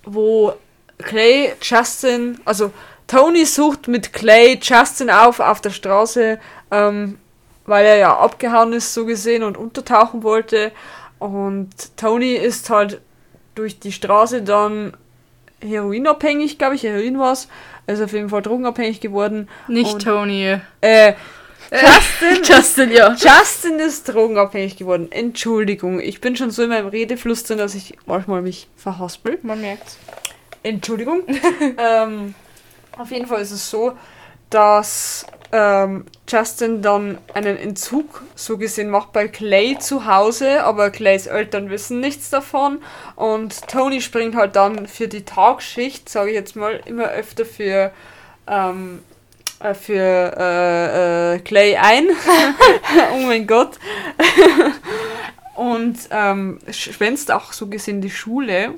[0.04, 0.54] wo
[0.98, 2.72] Clay Justin, also
[3.06, 6.38] Tony sucht mit Clay Justin auf auf der Straße,
[6.70, 7.18] ähm,
[7.66, 10.72] weil er ja abgehauen ist, so gesehen, und untertauchen wollte.
[11.18, 13.00] Und Tony ist halt
[13.54, 14.96] durch die Straße dann
[15.62, 17.48] heroinabhängig, glaube ich, Heroin war es.
[17.86, 19.48] Er ist auf jeden Fall drogenabhängig geworden.
[19.68, 20.58] Nicht und, Tony.
[20.80, 21.14] Äh,
[21.70, 23.10] Justin, Justin, ja.
[23.14, 25.10] Justin ist drogenabhängig geworden.
[25.10, 29.38] Entschuldigung, ich bin schon so in meinem Redefluss drin, dass ich manchmal mich verhaspel.
[29.42, 29.98] Man merkt's.
[30.62, 31.22] Entschuldigung.
[31.78, 32.34] ähm,
[32.98, 33.92] auf jeden Fall ist es so,
[34.50, 41.26] dass ähm, Justin dann einen Entzug so gesehen macht bei Clay zu Hause, aber Clays
[41.26, 42.78] Eltern wissen nichts davon
[43.16, 47.92] und Tony springt halt dann für die Tagschicht, sage ich jetzt mal, immer öfter für
[48.46, 49.00] ähm,
[49.60, 52.08] äh, für äh, äh, Clay ein.
[53.14, 53.78] oh mein Gott.
[55.54, 58.74] und ähm, schwänzt auch so gesehen die Schule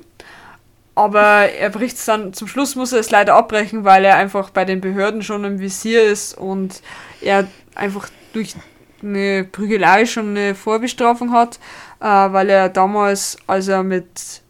[0.97, 4.49] aber er bricht es dann, zum Schluss muss er es leider abbrechen, weil er einfach
[4.49, 6.81] bei den Behörden schon im Visier ist und
[7.21, 8.55] er einfach durch
[9.03, 11.59] eine Prügelei schon eine Vorbestrafung hat,
[11.99, 14.41] äh, weil er damals, als er mit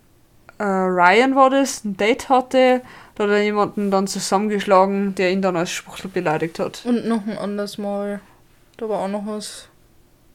[0.58, 2.82] äh, Ryan war das, ein Date hatte,
[3.16, 6.84] da hat er jemanden dann zusammengeschlagen, der ihn dann als Spuchtel beleidigt hat.
[6.86, 8.22] Und noch ein anderes Mal.
[8.78, 9.68] Da war auch noch was.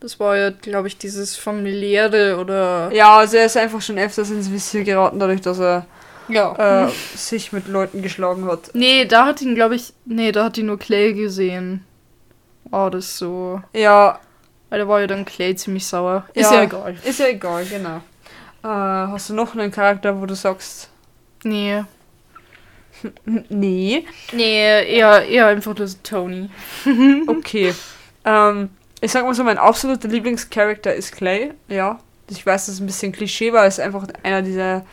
[0.00, 2.90] Das war ja, glaube ich, dieses familiäre oder.
[2.92, 5.86] Ja, also er ist einfach schon öfters ins Visier geraten, dadurch, dass er
[6.28, 6.86] ja.
[6.86, 8.70] äh, sich mit Leuten geschlagen hat.
[8.74, 11.84] Nee, da hat ihn, glaube ich, nee, da hat ihn nur Clay gesehen.
[12.70, 13.60] Oh, das ist so.
[13.74, 14.18] Ja.
[14.70, 16.26] Weil da war ja dann Clay ziemlich sauer.
[16.32, 16.96] Ist ja, egal.
[17.04, 17.96] Ist ja egal, genau.
[18.62, 20.88] Äh, hast du noch einen Charakter, wo du sagst?
[21.44, 21.82] Nee.
[23.48, 24.06] nee.
[24.32, 26.48] Nee, eher, eher einfach das Tony.
[27.26, 27.74] okay.
[28.24, 28.70] Ähm,
[29.00, 31.52] ich sag mal so, mein absoluter Lieblingscharakter ist Clay.
[31.68, 31.98] Ja.
[32.30, 34.86] Ich weiß, das ist ein bisschen Klischee, weil es einfach einer dieser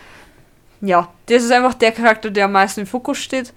[0.81, 3.53] ja, das ist einfach der Charakter, der am meisten im Fokus steht.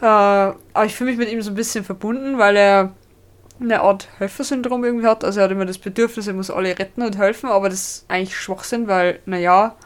[0.00, 2.92] Äh, aber ich fühle mich mit ihm so ein bisschen verbunden, weil er
[3.60, 5.24] eine Art Helfersyndrom irgendwie hat.
[5.24, 8.04] Also er hat immer das Bedürfnis, er muss alle retten und helfen, aber das ist
[8.08, 9.76] eigentlich Schwachsinn, weil, naja,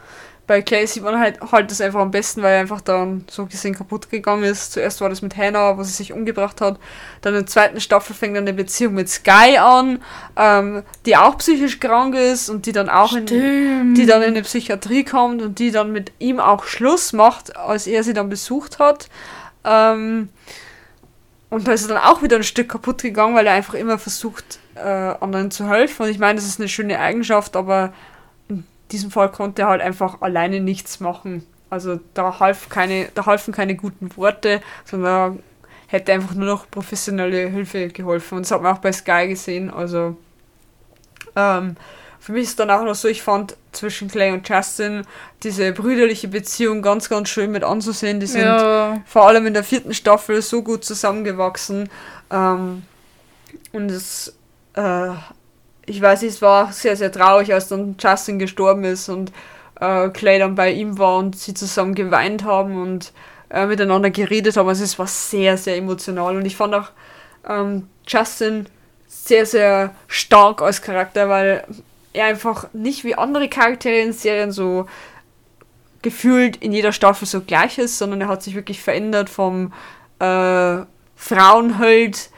[0.46, 3.46] bei Clay sieht man halt, halt das einfach am besten, weil er einfach dann so
[3.46, 4.72] gesehen kaputt gegangen ist.
[4.72, 6.78] Zuerst war das mit Hannah, wo sie sich umgebracht hat.
[7.22, 10.02] Dann in der zweiten Staffel fängt dann eine Beziehung mit Sky an,
[10.36, 14.42] ähm, die auch psychisch krank ist und die dann auch in, die dann in eine
[14.42, 18.78] Psychiatrie kommt und die dann mit ihm auch Schluss macht, als er sie dann besucht
[18.78, 19.08] hat.
[19.64, 20.28] Ähm,
[21.48, 23.98] und da ist er dann auch wieder ein Stück kaputt gegangen, weil er einfach immer
[23.98, 26.02] versucht, äh, anderen zu helfen.
[26.02, 27.92] Und ich meine, das ist eine schöne Eigenschaft, aber
[28.92, 31.46] diesem Fall konnte er halt einfach alleine nichts machen.
[31.70, 35.42] Also da half keine, da halfen keine guten Worte, sondern
[35.86, 38.36] hätte einfach nur noch professionelle Hilfe geholfen.
[38.36, 39.70] Und das hat man auch bei Sky gesehen.
[39.70, 40.16] Also
[41.36, 41.76] ähm,
[42.20, 45.02] für mich ist dann auch noch so, ich fand zwischen Clay und Justin
[45.42, 48.18] diese brüderliche Beziehung ganz, ganz schön mit anzusehen.
[48.18, 49.02] Die sind ja.
[49.04, 51.88] vor allem in der vierten Staffel so gut zusammengewachsen.
[52.30, 52.82] Ähm,
[53.72, 54.34] und es,
[54.74, 55.10] äh,
[55.86, 59.32] ich weiß es war sehr, sehr traurig, als dann Justin gestorben ist und
[59.80, 63.12] äh, Clay dann bei ihm war und sie zusammen geweint haben und
[63.50, 64.68] äh, miteinander geredet haben.
[64.68, 66.90] Also es war sehr, sehr emotional und ich fand auch
[67.48, 68.66] ähm, Justin
[69.06, 71.64] sehr, sehr stark als Charakter, weil
[72.12, 74.86] er einfach nicht wie andere Charaktere in Serien so
[76.02, 79.72] gefühlt in jeder Staffel so gleich ist, sondern er hat sich wirklich verändert vom
[80.18, 80.82] äh,
[81.16, 82.30] Frauenheld,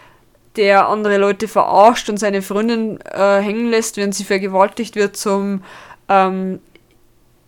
[0.56, 5.62] der andere Leute verarscht und seine Freundin äh, hängen lässt, wenn sie vergewaltigt wird, zum
[6.08, 6.60] ähm,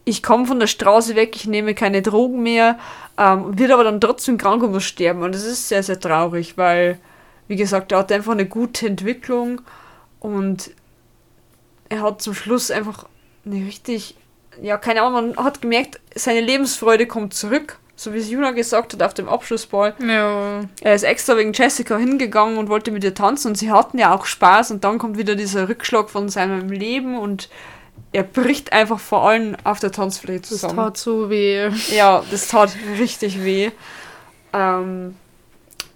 [0.09, 2.79] ich komme von der Straße weg, ich nehme keine Drogen mehr,
[3.19, 5.23] ähm, wird aber dann trotzdem krank und muss sterben.
[5.23, 6.99] Und das ist sehr, sehr traurig, weil,
[7.47, 9.61] wie gesagt, er hat einfach eine gute Entwicklung
[10.21, 10.71] und
[11.91, 13.07] er hat zum Schluss einfach
[13.45, 14.17] eine richtig,
[14.63, 17.79] ja, keine Ahnung, man hat gemerkt, seine Lebensfreude kommt zurück.
[17.99, 19.93] So wie es Juna gesagt hat auf dem Abschlussball.
[19.99, 20.61] Ja.
[20.83, 24.15] Er ist extra wegen Jessica hingegangen und wollte mit ihr tanzen und sie hatten ja
[24.15, 27.49] auch Spaß und dann kommt wieder dieser Rückschlag von seinem Leben und
[28.13, 30.77] er bricht einfach vor allem auf der Tanzfläche zusammen.
[30.77, 31.71] Das tat so weh.
[31.91, 32.71] Ja, das tat
[33.01, 33.73] richtig weh.
[34.53, 35.17] Ähm,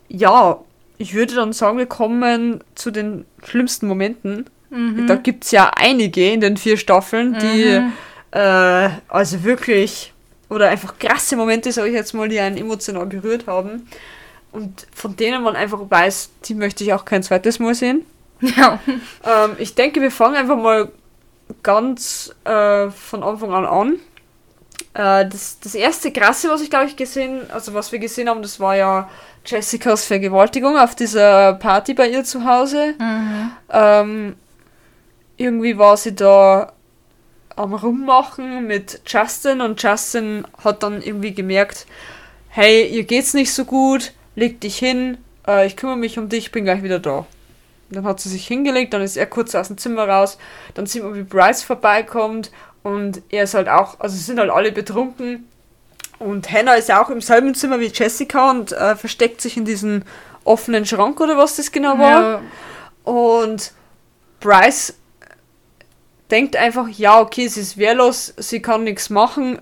[0.09, 0.59] ja,
[0.99, 4.47] ich würde dann sagen, wir kommen zu den schlimmsten Momenten.
[4.71, 5.07] Mhm.
[5.07, 7.93] Da gibt es ja einige in den vier Staffeln, die mhm.
[8.33, 10.13] äh, also wirklich
[10.53, 13.89] oder einfach krasse Momente, sage ich jetzt mal, die einen emotional berührt haben.
[14.53, 18.05] Und von denen man einfach weiß, die möchte ich auch kein zweites Mal sehen.
[18.41, 18.81] Ja.
[19.25, 20.91] Ähm, ich denke, wir fangen einfach mal
[21.63, 23.93] ganz äh, von Anfang an an.
[24.95, 28.43] Äh, das, das erste krasse, was ich glaube ich gesehen, also was wir gesehen haben,
[28.43, 29.09] das war ja
[29.47, 32.95] Jessicas Vergewaltigung auf dieser Party bei ihr zu Hause.
[32.99, 33.51] Mhm.
[33.71, 34.37] Ähm,
[35.37, 36.73] irgendwie war sie da
[37.57, 41.87] am Rummachen mit Justin und Justin hat dann irgendwie gemerkt,
[42.49, 46.53] hey, ihr geht's nicht so gut, leg dich hin, äh, ich kümmere mich um dich,
[46.53, 47.27] bin gleich wieder da.
[47.91, 50.39] Dann hat sie sich hingelegt, dann ist er kurz aus dem Zimmer raus,
[50.75, 52.51] dann sieht man, wie Bryce vorbeikommt
[52.83, 55.47] und er ist halt auch, also sind halt alle betrunken
[56.19, 59.65] und Hannah ist ja auch im selben Zimmer wie Jessica und äh, versteckt sich in
[59.65, 60.03] diesem
[60.45, 62.23] offenen Schrank oder was das genau war.
[62.23, 62.43] Ja.
[63.05, 63.73] Und
[64.41, 64.95] Bryce
[66.33, 69.61] denkt einfach, ja, okay, sie ist wehrlos, sie kann nichts machen,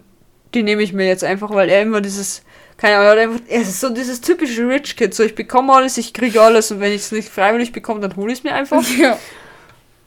[0.54, 2.42] die nehme ich mir jetzt einfach, weil er immer dieses
[2.80, 6.40] keine Ahnung, er ist so dieses typische Rich Kid, so ich bekomme alles, ich kriege
[6.40, 8.82] alles und wenn ich es nicht freiwillig bekomme, dann hole ich es mir einfach.
[8.98, 9.18] Ja.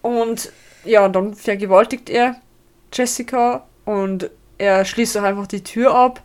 [0.02, 0.52] Und
[0.84, 2.36] ja, dann vergewaltigt er
[2.92, 6.22] Jessica und er schließt auch einfach die Tür ab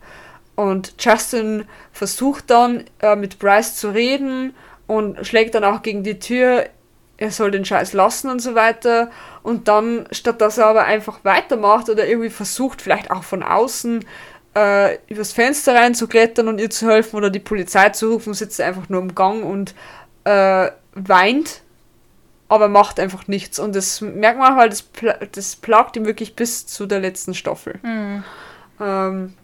[0.57, 4.55] und Justin versucht dann äh, mit Bryce zu reden
[4.87, 6.67] und schlägt dann auch gegen die Tür,
[7.19, 9.11] er soll den Scheiß lassen und so weiter.
[9.43, 14.05] Und dann, statt dass er aber einfach weitermacht oder irgendwie versucht, vielleicht auch von außen
[14.57, 18.69] äh, übers Fenster reinzuklettern und ihr zu helfen oder die Polizei zu rufen, sitzt er
[18.69, 19.75] einfach nur im Gang und
[20.25, 21.63] äh, weint,
[22.49, 23.59] aber macht einfach nichts.
[23.59, 27.35] Und das merkt man halt, das, pl das plagt ihm wirklich bis zu der letzten
[27.35, 27.79] Staffel.
[27.83, 28.25] Mhm.
[28.81, 29.35] Ähm,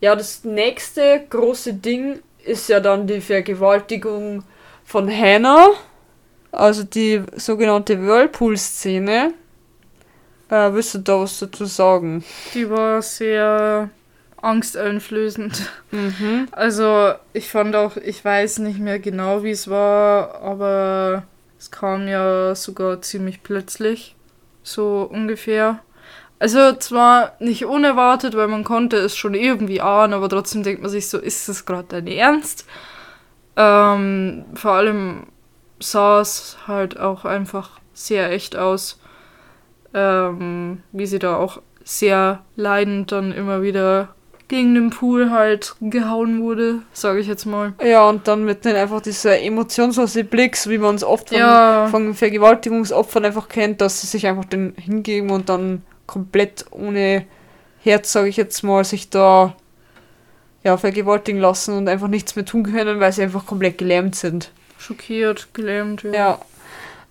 [0.00, 4.42] ja, das nächste große Ding ist ja dann die Vergewaltigung
[4.84, 5.70] von Hannah,
[6.52, 9.34] also die sogenannte Whirlpool-Szene.
[10.48, 12.24] Äh, willst du da was dazu sagen?
[12.54, 13.90] Die war sehr
[14.40, 15.62] angsteinflößend.
[15.90, 16.48] Mhm.
[16.52, 21.24] Also ich fand auch, ich weiß nicht mehr genau, wie es war, aber
[21.58, 24.14] es kam ja sogar ziemlich plötzlich,
[24.62, 25.80] so ungefähr.
[26.38, 30.90] Also zwar nicht unerwartet, weil man konnte es schon irgendwie ahnen, aber trotzdem denkt man
[30.90, 32.66] sich so, ist das gerade dein Ernst?
[33.56, 35.28] Ähm, vor allem
[35.78, 38.98] sah es halt auch einfach sehr echt aus
[39.96, 44.10] ähm, wie sie da auch sehr leidend dann immer wieder
[44.48, 47.72] gegen den Pool halt gehauen wurde, sage ich jetzt mal.
[47.82, 51.88] Ja, und dann mit den einfach dieser emotionslose Blick, wie man es oft von, ja.
[51.88, 57.24] von Vergewaltigungsopfern einfach kennt, dass sie sich einfach den hingeben und dann komplett ohne
[57.82, 59.56] Herz, sage ich jetzt mal, sich da
[60.62, 64.52] ja, vergewaltigen lassen und einfach nichts mehr tun können, weil sie einfach komplett gelähmt sind.
[64.78, 66.38] Schockiert, gelähmt, ja.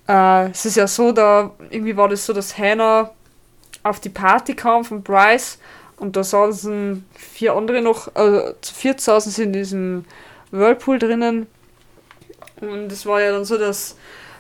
[0.07, 3.11] Ja, äh, es ist ja so, da irgendwie war das so, dass Hannah
[3.83, 5.59] auf die Party kam von Bryce
[5.97, 10.05] Und da saßen vier andere noch, also zu viert saßen sie in diesem
[10.51, 11.47] Whirlpool drinnen.
[12.61, 13.95] Und es war ja dann so, dass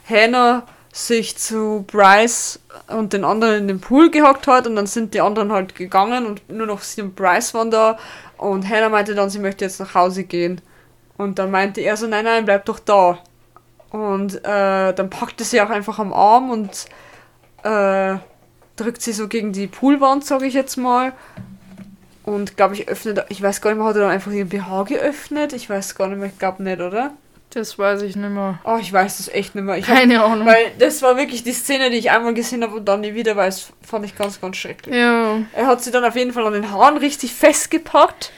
[0.09, 5.13] Hannah sich zu Bryce und den anderen in den Pool gehockt hat und dann sind
[5.13, 7.97] die anderen halt gegangen und nur noch sie und Bryce waren da
[8.37, 10.61] und Hannah meinte dann, sie möchte jetzt nach Hause gehen.
[11.17, 13.19] Und dann meinte er so, nein, nein, bleib doch da.
[13.91, 16.85] Und äh, dann packte sie auch einfach am Arm und
[17.63, 18.17] äh,
[18.75, 21.13] drückt sie so gegen die Poolwand, sage ich jetzt mal.
[22.23, 24.83] Und glaube ich, öffnet, ich weiß gar nicht mehr, hat er dann einfach ihren BH
[24.83, 25.53] geöffnet?
[25.53, 27.11] Ich weiß gar nicht mehr, ich glaube nicht, oder?
[27.51, 28.59] Das weiß ich nicht mehr.
[28.65, 29.77] Oh, ich weiß das echt nicht mehr.
[29.77, 30.45] Ich Keine hab, Ahnung.
[30.45, 33.37] Weil das war wirklich die Szene, die ich einmal gesehen habe und dann nie wieder,
[33.37, 34.93] weil es fand ich ganz, ganz schrecklich.
[34.93, 35.37] Ja.
[35.53, 38.33] Er hat sie dann auf jeden Fall an den Haaren richtig festgepackt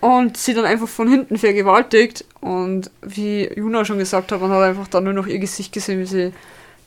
[0.00, 2.24] und sie dann einfach von hinten vergewaltigt.
[2.40, 6.00] Und wie Juna schon gesagt hat, man hat einfach dann nur noch ihr Gesicht gesehen,
[6.00, 6.32] wie sie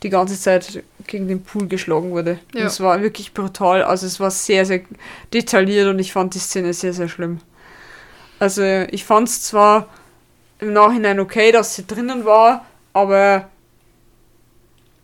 [0.04, 2.40] die ganze Zeit gegen den Pool geschlagen wurde.
[2.54, 2.66] Ja.
[2.66, 3.84] Es war wirklich brutal.
[3.84, 4.82] Also es war sehr, sehr
[5.34, 7.40] detailliert und ich fand die Szene sehr, sehr schlimm.
[8.40, 9.88] Also ich fand es zwar
[10.60, 13.50] im Nachhinein okay, dass sie drinnen war, aber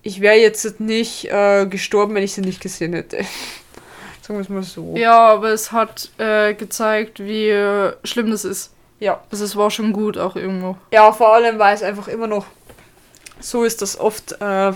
[0.02, 3.20] ich wäre jetzt nicht äh, gestorben, wenn ich sie nicht gesehen hätte.
[4.28, 4.94] Sagen wir es mal so.
[4.98, 8.74] Ja, aber es hat äh, gezeigt, wie äh, schlimm das ist.
[9.00, 9.22] Ja.
[9.32, 10.76] Also es war schon gut auch irgendwo.
[10.92, 12.46] Ja, vor allem, weil es einfach immer noch
[13.40, 14.74] so ist, dass oft äh,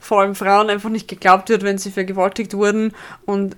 [0.00, 2.92] vor allem Frauen einfach nicht geglaubt wird, wenn sie vergewaltigt wurden
[3.24, 3.54] und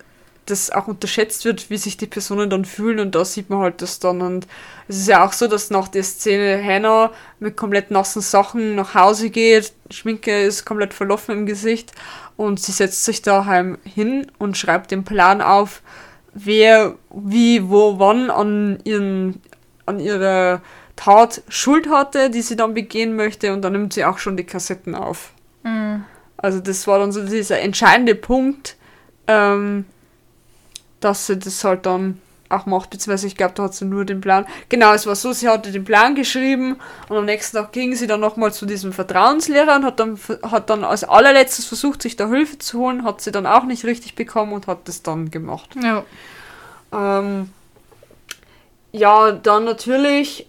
[0.46, 3.82] das auch unterschätzt wird, wie sich die Personen dann fühlen und da sieht man halt
[3.82, 4.46] das dann und
[4.88, 8.94] es ist ja auch so, dass nach der Szene Hannah mit komplett nassen Sachen nach
[8.94, 11.92] Hause geht, Schminke ist komplett verlaufen im Gesicht
[12.36, 15.82] und sie setzt sich daheim hin und schreibt den Plan auf,
[16.34, 19.40] wer wie, wo, wann an ihren
[19.86, 20.62] an ihrer
[20.96, 24.44] Tat Schuld hatte, die sie dann begehen möchte und dann nimmt sie auch schon die
[24.44, 25.32] Kassetten auf.
[25.62, 26.04] Mhm.
[26.36, 28.76] Also das war dann so dieser entscheidende Punkt,
[29.26, 29.84] ähm,
[31.00, 32.20] dass sie das halt dann
[32.50, 34.44] auch macht, beziehungsweise ich glaube, da hat sie nur den Plan.
[34.68, 36.76] Genau, es war so, sie hatte den Plan geschrieben
[37.08, 40.68] und am nächsten Tag ging sie dann nochmal zu diesem Vertrauenslehrer und hat dann, hat
[40.68, 44.16] dann als allerletztes versucht, sich da Hilfe zu holen, hat sie dann auch nicht richtig
[44.16, 45.70] bekommen und hat das dann gemacht.
[45.80, 46.04] Ja.
[46.92, 47.50] Ähm,
[48.92, 50.46] ja, dann natürlich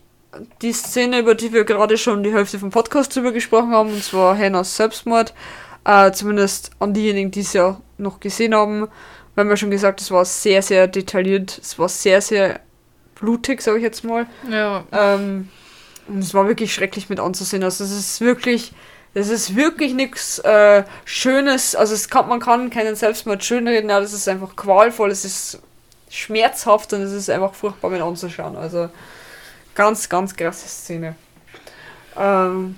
[0.62, 4.04] die Szene, über die wir gerade schon die Hälfte vom Podcast drüber gesprochen haben, und
[4.04, 5.34] zwar Hannahs Selbstmord.
[5.84, 8.88] Äh, zumindest an diejenigen, die es ja noch gesehen haben
[9.36, 11.58] wir haben ja schon gesagt, es war sehr, sehr detailliert.
[11.62, 12.60] Es war sehr, sehr
[13.16, 14.26] blutig, sage ich jetzt mal.
[14.50, 14.84] Ja.
[14.92, 15.50] Ähm,
[16.08, 17.64] und es war wirklich schrecklich mit anzusehen.
[17.64, 18.74] Also es ist wirklich,
[19.14, 21.76] es ist wirklich nichts äh, Schönes.
[21.76, 25.60] Also es kann, man kann keinen Selbstmord schönreden, ja, das ist einfach qualvoll, es ist
[26.10, 28.58] schmerzhaft und es ist einfach furchtbar mit anzuschauen.
[28.58, 28.90] Also
[29.76, 31.16] ganz, ganz krasse Szene.
[32.18, 32.76] Ähm,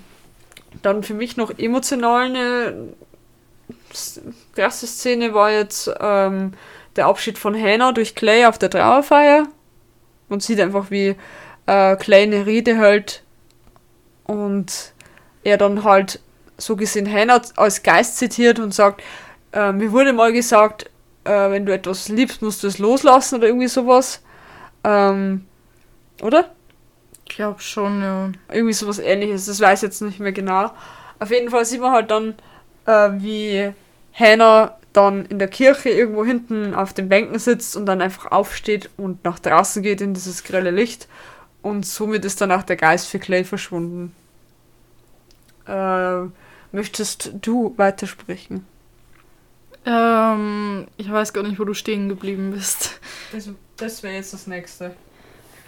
[0.82, 2.74] dann für mich noch emotional eine
[4.62, 6.52] erste Szene war jetzt ähm,
[6.96, 9.46] der Abschied von Hannah durch Clay auf der Trauerfeier.
[10.28, 11.16] Man sieht einfach, wie
[11.66, 13.22] äh, Clay eine Rede hält
[14.24, 14.92] und
[15.42, 16.20] er dann halt
[16.56, 19.02] so gesehen Hannah als Geist zitiert und sagt,
[19.52, 20.90] äh, mir wurde mal gesagt,
[21.24, 24.22] äh, wenn du etwas liebst, musst du es loslassen oder irgendwie sowas.
[24.84, 25.46] Ähm,
[26.22, 26.50] oder?
[27.26, 28.30] Ich glaube schon, ja.
[28.52, 30.70] Irgendwie sowas ähnliches, das weiß ich jetzt nicht mehr genau.
[31.18, 32.34] Auf jeden Fall sieht man halt dann,
[32.86, 33.72] äh, wie
[34.14, 38.90] Hannah dann in der Kirche irgendwo hinten auf den Bänken sitzt und dann einfach aufsteht
[38.96, 41.08] und nach draußen geht in dieses grelle Licht.
[41.62, 44.14] Und somit ist dann auch der Geist für Clay verschwunden.
[45.66, 46.28] Äh,
[46.72, 48.66] möchtest du weitersprechen?
[49.86, 53.00] Ähm, ich weiß gar nicht, wo du stehen geblieben bist.
[53.32, 54.94] Das, das wäre jetzt das nächste.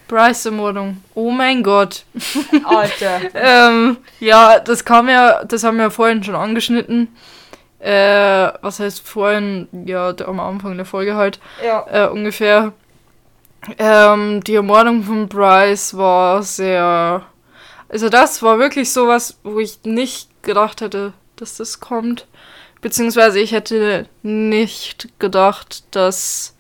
[0.09, 1.03] Bryce-Ermordung.
[1.15, 2.05] Oh mein Gott.
[2.65, 3.21] Alter.
[3.35, 7.09] ähm, ja, das kam ja, das haben wir ja vorhin schon angeschnitten.
[7.87, 11.87] Äh, was heißt vorhin, ja, am Anfang der Folge halt, ja.
[11.89, 12.73] äh, ungefähr.
[13.79, 17.23] Ähm, die Ermordung von Bryce war sehr.
[17.89, 22.27] Also, das war wirklich sowas, wo ich nicht gedacht hätte, dass das kommt.
[22.81, 26.57] Beziehungsweise ich hätte nicht gedacht, dass.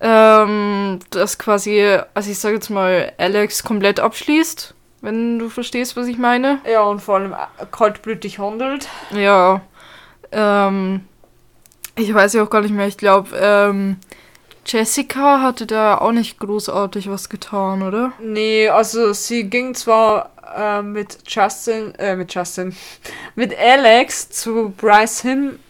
[0.00, 4.75] Ähm, dass quasi, also ich sage jetzt mal, Alex komplett abschließt
[5.06, 6.58] wenn du verstehst, was ich meine.
[6.68, 7.34] Ja, und vor allem
[7.70, 8.88] kaltblütig handelt.
[9.12, 9.60] Ja.
[10.32, 11.02] Ähm,
[11.94, 12.88] ich weiß ja auch gar nicht mehr.
[12.88, 13.98] Ich glaube, ähm,
[14.66, 18.14] Jessica hatte da auch nicht großartig was getan, oder?
[18.18, 22.74] Nee, also sie ging zwar äh, mit Justin, äh, mit Justin,
[23.36, 25.60] mit Alex zu Bryce hin,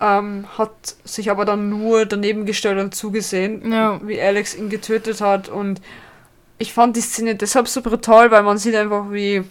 [0.00, 3.98] ähm, hat sich aber dann nur daneben gestellt und zugesehen, ja.
[4.04, 5.80] wie Alex ihn getötet hat und
[6.58, 9.44] ich fand die Szene deshalb so brutal, weil man sieht einfach, wie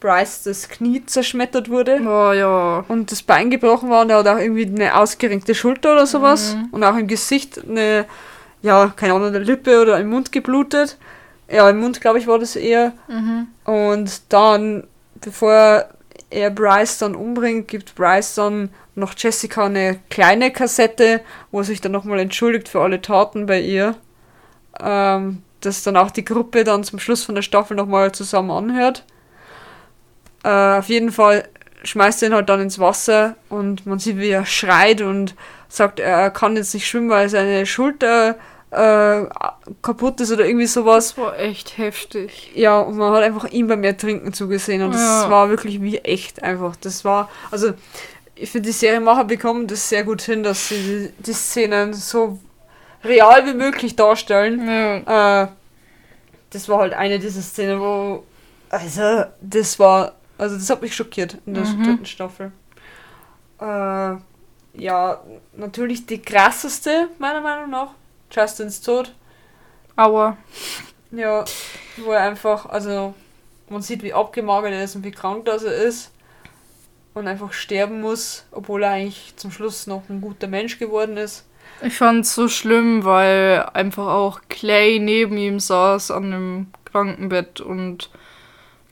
[0.00, 2.84] Bryce das Knie zerschmettert wurde Oh ja.
[2.88, 6.54] und das Bein gebrochen war und er hat auch irgendwie eine ausgerenkte Schulter oder sowas
[6.54, 6.68] Mhm.
[6.72, 8.04] und auch im Gesicht eine,
[8.62, 10.98] ja, keine Ahnung, eine Lippe oder im Mund geblutet.
[11.50, 12.92] Ja, im Mund, glaube ich, war das eher.
[13.08, 13.48] Mhm.
[13.64, 14.84] Und dann,
[15.20, 15.86] bevor
[16.30, 21.80] er Bryce dann umbringt, gibt Bryce dann noch Jessica eine kleine Kassette, wo er sich
[21.80, 23.94] dann nochmal entschuldigt für alle Taten bei ihr.
[24.80, 29.04] Ähm, dass dann auch die Gruppe dann zum Schluss von der Staffel nochmal zusammen anhört.
[30.42, 31.48] Äh, auf jeden Fall
[31.84, 35.34] schmeißt er ihn halt dann ins Wasser und man sieht, wie er schreit und
[35.68, 38.36] sagt, er kann jetzt nicht schwimmen, weil seine Schulter
[38.70, 39.22] äh,
[39.82, 41.14] kaputt ist oder irgendwie sowas.
[41.14, 42.50] Das war echt heftig.
[42.54, 45.30] Ja, und man hat einfach ihm beim Ertrinken zugesehen und das Ja.
[45.30, 46.74] war wirklich wie echt einfach.
[46.76, 47.72] Das war, also
[48.34, 52.38] ich finde, die Serienmacher bekommen das sehr gut hin, dass sie die, die Szenen so
[53.04, 54.66] real wie möglich darstellen.
[54.66, 55.42] Ja.
[55.44, 55.48] Äh,
[56.50, 58.24] das war halt eine dieser Szenen, wo,
[58.70, 61.84] also, das war, also das hat mich schockiert in der Mhm.
[61.84, 62.52] dritten Staffel.
[63.60, 64.16] Äh,
[64.76, 65.20] ja,
[65.56, 67.90] natürlich die krasseste, meiner Meinung nach,
[68.30, 69.14] Justins Tod.
[69.96, 70.36] Aua.
[71.12, 71.44] Ja,
[71.98, 73.14] wo er einfach, also
[73.68, 76.10] man sieht, wie abgemagert er ist und wie krank das er ist.
[77.14, 81.44] Und einfach sterben muss, obwohl er eigentlich zum Schluss noch ein guter Mensch geworden ist.
[81.82, 88.10] Ich fand's so schlimm, weil einfach auch Clay neben ihm saß an dem Krankenbett und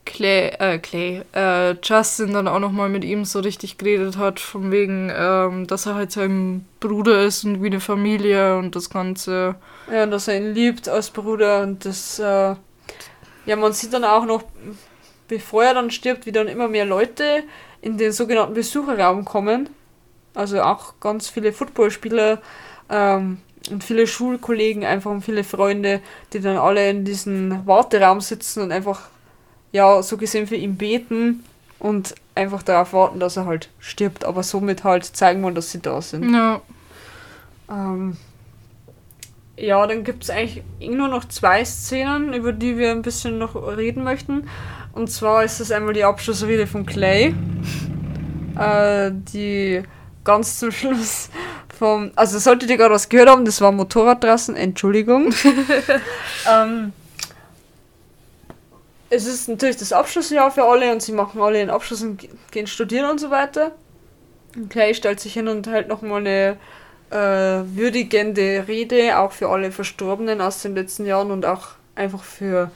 [0.04, 4.72] Clay, äh, Clay, äh, Justin dann auch nochmal mit ihm so richtig geredet hat, von
[4.72, 9.54] wegen, ähm, dass er halt sein Bruder ist und wie eine Familie und das Ganze.
[9.90, 12.56] Ja, und dass er ihn liebt als Bruder und das, äh,
[13.46, 14.42] ja, man sieht dann auch noch,
[15.28, 17.44] bevor er dann stirbt, wie dann immer mehr Leute
[17.80, 19.70] in den sogenannten Besucherraum kommen.
[20.34, 22.40] Also auch ganz viele Footballspieler
[22.90, 23.38] ähm,
[23.70, 26.00] und viele Schulkollegen einfach und viele Freunde,
[26.32, 29.02] die dann alle in diesem Warteraum sitzen und einfach,
[29.70, 31.44] ja, so gesehen für ihn beten
[31.78, 35.80] und einfach darauf warten, dass er halt stirbt, aber somit halt zeigen wollen, dass sie
[35.80, 36.32] da sind.
[36.32, 36.60] Ja.
[37.70, 38.16] Ähm,
[39.56, 43.54] ja, dann gibt es eigentlich nur noch zwei Szenen, über die wir ein bisschen noch
[43.54, 44.48] reden möchten.
[44.92, 47.34] Und zwar ist das einmal die Abschlussrede von Clay,
[48.58, 49.82] äh, die
[50.24, 51.30] ganz zum Schluss
[51.78, 52.10] vom.
[52.16, 55.34] Also, solltet ihr gerade was gehört haben, das war ein Motorrad draußen, Entschuldigung.
[56.50, 56.92] ähm,
[59.10, 62.30] es ist natürlich das Abschlussjahr für alle und sie machen alle den Abschluss und ge-
[62.50, 63.72] gehen studieren und so weiter.
[64.56, 66.56] Und Clay stellt sich hin und hält nochmal eine
[67.10, 72.70] äh, würdigende Rede, auch für alle Verstorbenen aus den letzten Jahren und auch einfach für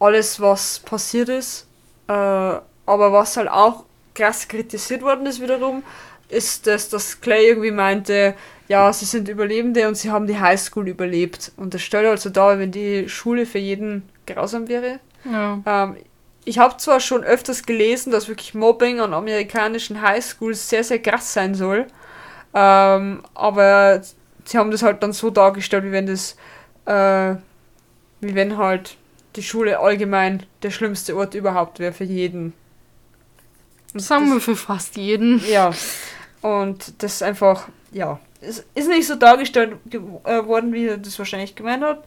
[0.00, 1.66] alles, was passiert ist.
[2.08, 5.82] Äh, aber was halt auch krass kritisiert worden ist wiederum,
[6.32, 8.34] ist, dass das Clay irgendwie meinte,
[8.68, 11.52] ja, sie sind Überlebende und sie haben die Highschool überlebt.
[11.56, 14.98] Und das stellt also dar, wenn die Schule für jeden grausam wäre.
[15.30, 15.60] Ja.
[15.66, 15.96] Ähm,
[16.44, 21.32] ich habe zwar schon öfters gelesen, dass wirklich Mobbing an amerikanischen Highschools sehr, sehr krass
[21.32, 21.86] sein soll.
[22.54, 24.02] Ähm, aber
[24.44, 26.36] sie haben das halt dann so dargestellt, wie wenn das,
[26.86, 27.36] äh,
[28.20, 28.96] wie wenn halt
[29.36, 32.52] die Schule allgemein der schlimmste Ort überhaupt wäre für jeden.
[33.92, 35.42] Und Das sagen wir für fast jeden.
[35.48, 35.70] ja.
[36.42, 41.18] Und das einfach, ja, es ist nicht so dargestellt ge- äh, worden, wie er das
[41.18, 42.04] wahrscheinlich gemeint hat.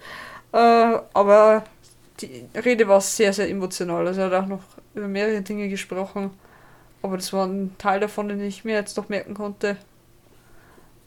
[0.54, 1.64] Äh, aber
[2.22, 4.08] die Rede war sehr, sehr emotional.
[4.08, 4.64] Also er hat auch noch
[4.94, 6.32] über mehrere Dinge gesprochen.
[7.02, 9.78] Aber das war ein Teil davon, den ich mir jetzt noch merken konnte.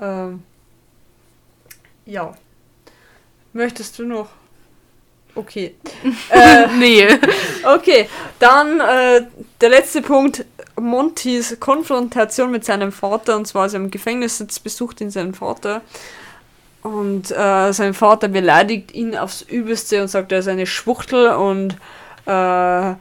[0.01, 0.43] Ähm,
[2.07, 2.35] ja.
[3.53, 4.31] Möchtest du noch?
[5.39, 5.77] Okay.
[6.31, 7.07] äh, nee.
[7.63, 8.09] Okay,
[8.41, 9.23] dann äh,
[9.61, 10.45] der letzte Punkt.
[10.81, 15.35] Montys Konfrontation mit seinem Vater, und zwar als er im Gefängnis sitzt, besucht ihn sein
[15.35, 15.81] Vater.
[16.83, 21.31] Und äh, sein Vater beleidigt ihn aufs Übelste und sagt, er ist eine Schwuchtel.
[21.31, 21.75] Und
[22.27, 22.95] äh,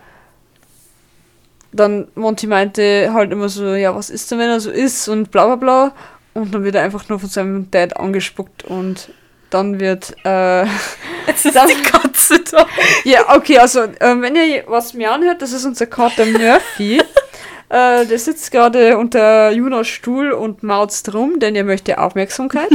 [1.72, 5.08] dann Monty meinte halt immer so, ja, was ist denn, wenn er so ist?
[5.08, 5.94] Und bla bla bla.
[6.34, 9.10] Und dann wird er einfach nur von seinem Dad angespuckt und
[9.50, 10.66] dann wird äh,
[11.28, 12.66] Jetzt ist Dann- die Katze da.
[13.04, 17.00] ja, okay, also ähm, wenn ihr was mir anhört, das ist unser Kater Murphy.
[17.70, 22.70] äh, der sitzt gerade unter Junas Stuhl und mautzt rum, denn er möchte Aufmerksamkeit.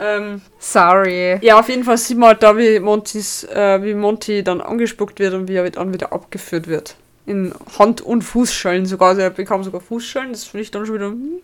[0.00, 1.38] ähm, Sorry.
[1.42, 5.18] ja, auf jeden Fall sieht man halt da, wie, Montys, äh, wie Monty dann angespuckt
[5.20, 6.96] wird und wie er dann wieder abgeführt wird.
[7.26, 9.10] In Hand- und Fußschellen sogar.
[9.10, 11.40] Also er bekam sogar Fußschellen, das finde ich dann schon wieder hm.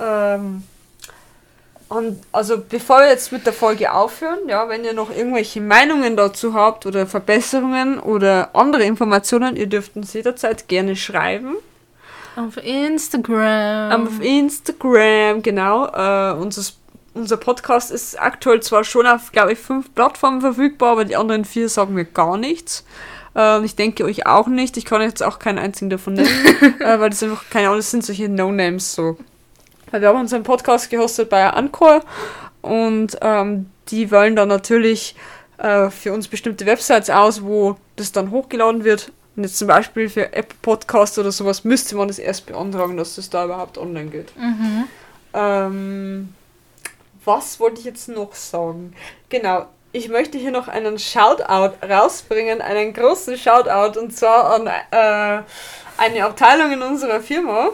[0.00, 0.62] Ähm,
[1.90, 6.16] und also bevor wir jetzt mit der Folge aufhören, ja, wenn ihr noch irgendwelche Meinungen
[6.16, 11.56] dazu habt oder Verbesserungen oder andere Informationen, ihr dürft uns jederzeit gerne schreiben.
[12.36, 14.06] Auf Instagram.
[14.06, 15.86] Auf Instagram, genau.
[15.86, 16.62] Äh, unser,
[17.14, 21.44] unser Podcast ist aktuell zwar schon auf, glaube ich, fünf Plattformen verfügbar, aber die anderen
[21.44, 22.84] vier sagen mir gar nichts.
[23.34, 24.76] Äh, ich denke euch auch nicht.
[24.76, 26.28] Ich kann jetzt auch keinen einzigen davon nennen,
[26.78, 29.16] äh, weil das einfach, keine Ahnung, das sind solche No-Names so.
[29.92, 32.02] Wir haben unseren Podcast gehostet bei Anchor
[32.62, 35.16] und ähm, die wollen dann natürlich
[35.58, 39.12] äh, für uns bestimmte Websites aus, wo das dann hochgeladen wird.
[39.36, 43.16] Und jetzt zum Beispiel für Apple Podcast oder sowas müsste man das erst beantragen, dass
[43.16, 44.36] das da überhaupt online geht.
[44.36, 44.84] Mhm.
[45.34, 46.34] Ähm,
[47.24, 48.94] was wollte ich jetzt noch sagen?
[49.28, 55.42] Genau, ich möchte hier noch einen Shoutout rausbringen, einen großen Shoutout und zwar an äh,
[55.96, 57.70] eine Abteilung in unserer Firma,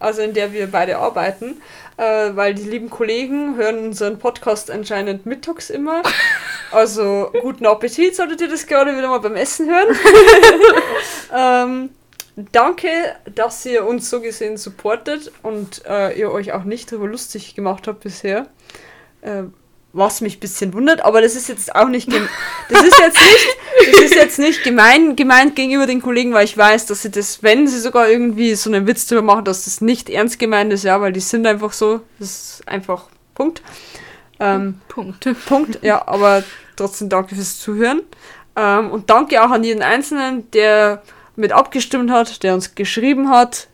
[0.00, 1.62] also in der wir beide arbeiten,
[1.96, 6.02] äh, weil die lieben Kollegen hören unseren Podcast anscheinend mittags immer.
[6.72, 9.96] Also guten Appetit solltet ihr das gerade wieder mal beim Essen hören.
[11.36, 11.90] ähm,
[12.52, 12.86] danke,
[13.34, 17.88] dass ihr uns so gesehen supportet und äh, ihr euch auch nicht darüber lustig gemacht
[17.88, 18.46] habt bisher.
[19.22, 19.46] Äh,
[19.92, 22.08] was mich ein bisschen wundert, aber das ist jetzt auch nicht
[22.68, 23.48] das ist jetzt nicht
[23.92, 27.42] das ist jetzt nicht gemein gemeint gegenüber den Kollegen, weil ich weiß, dass sie das,
[27.42, 30.84] wenn sie sogar irgendwie so einen Witz drüber machen, dass das nicht ernst gemeint ist,
[30.84, 33.62] ja, weil die sind einfach so, das ist einfach Punkt.
[34.38, 35.26] Ähm, Punkt.
[35.46, 36.44] Punkt, ja, aber
[36.76, 38.02] trotzdem danke fürs Zuhören.
[38.56, 41.02] Ähm, und danke auch an jeden Einzelnen, der
[41.36, 43.68] mit abgestimmt hat, der uns geschrieben hat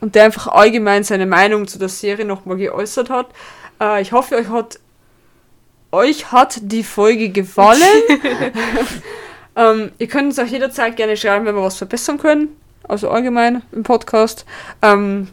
[0.00, 3.28] und der einfach allgemein seine Meinung zu der Serie nochmal geäußert hat.
[3.80, 4.78] Äh, ich hoffe, euch hat
[5.92, 7.82] euch hat die Folge gefallen.
[9.56, 12.56] ähm, ihr könnt uns auch jederzeit gerne schreiben, wenn wir was verbessern können.
[12.86, 14.44] Also allgemein im Podcast.
[14.82, 15.28] Ähm,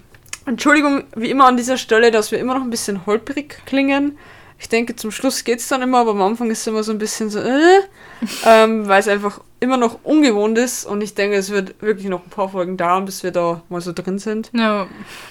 [0.45, 4.17] Entschuldigung, wie immer an dieser Stelle, dass wir immer noch ein bisschen holprig klingen.
[4.59, 6.91] Ich denke, zum Schluss geht es dann immer, aber am Anfang ist es immer so
[6.91, 7.81] ein bisschen so, äh,
[8.45, 12.23] ähm, weil es einfach immer noch ungewohnt ist und ich denke, es wird wirklich noch
[12.23, 14.51] ein paar Folgen dauern, bis wir da mal so drin sind.
[14.53, 14.87] Ja.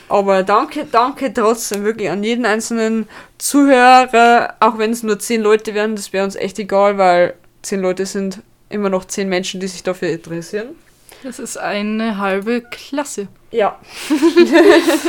[0.08, 3.08] Aber danke, danke trotzdem wirklich an jeden einzelnen
[3.38, 7.80] Zuhörer, auch wenn es nur zehn Leute wären, das wäre uns echt egal, weil zehn
[7.80, 10.74] Leute sind immer noch zehn Menschen, die sich dafür interessieren.
[11.22, 13.28] Das ist eine halbe Klasse.
[13.52, 13.78] Ja.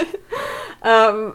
[0.86, 1.34] ähm,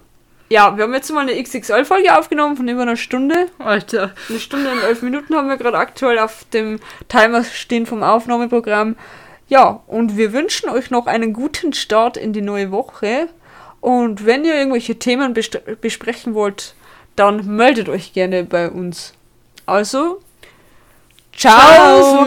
[0.50, 3.46] ja, wir haben jetzt mal eine XXL-Folge aufgenommen von über einer Stunde.
[3.58, 4.12] Alter.
[4.28, 8.96] Eine Stunde und elf Minuten haben wir gerade aktuell auf dem Timer stehen vom Aufnahmeprogramm.
[9.48, 13.28] Ja, und wir wünschen euch noch einen guten Start in die neue Woche.
[13.80, 16.74] Und wenn ihr irgendwelche Themen besprechen wollt,
[17.14, 19.14] dann meldet euch gerne bei uns.
[19.66, 20.20] Also,
[21.32, 22.24] ciao.
[22.24, 22.26] ciao.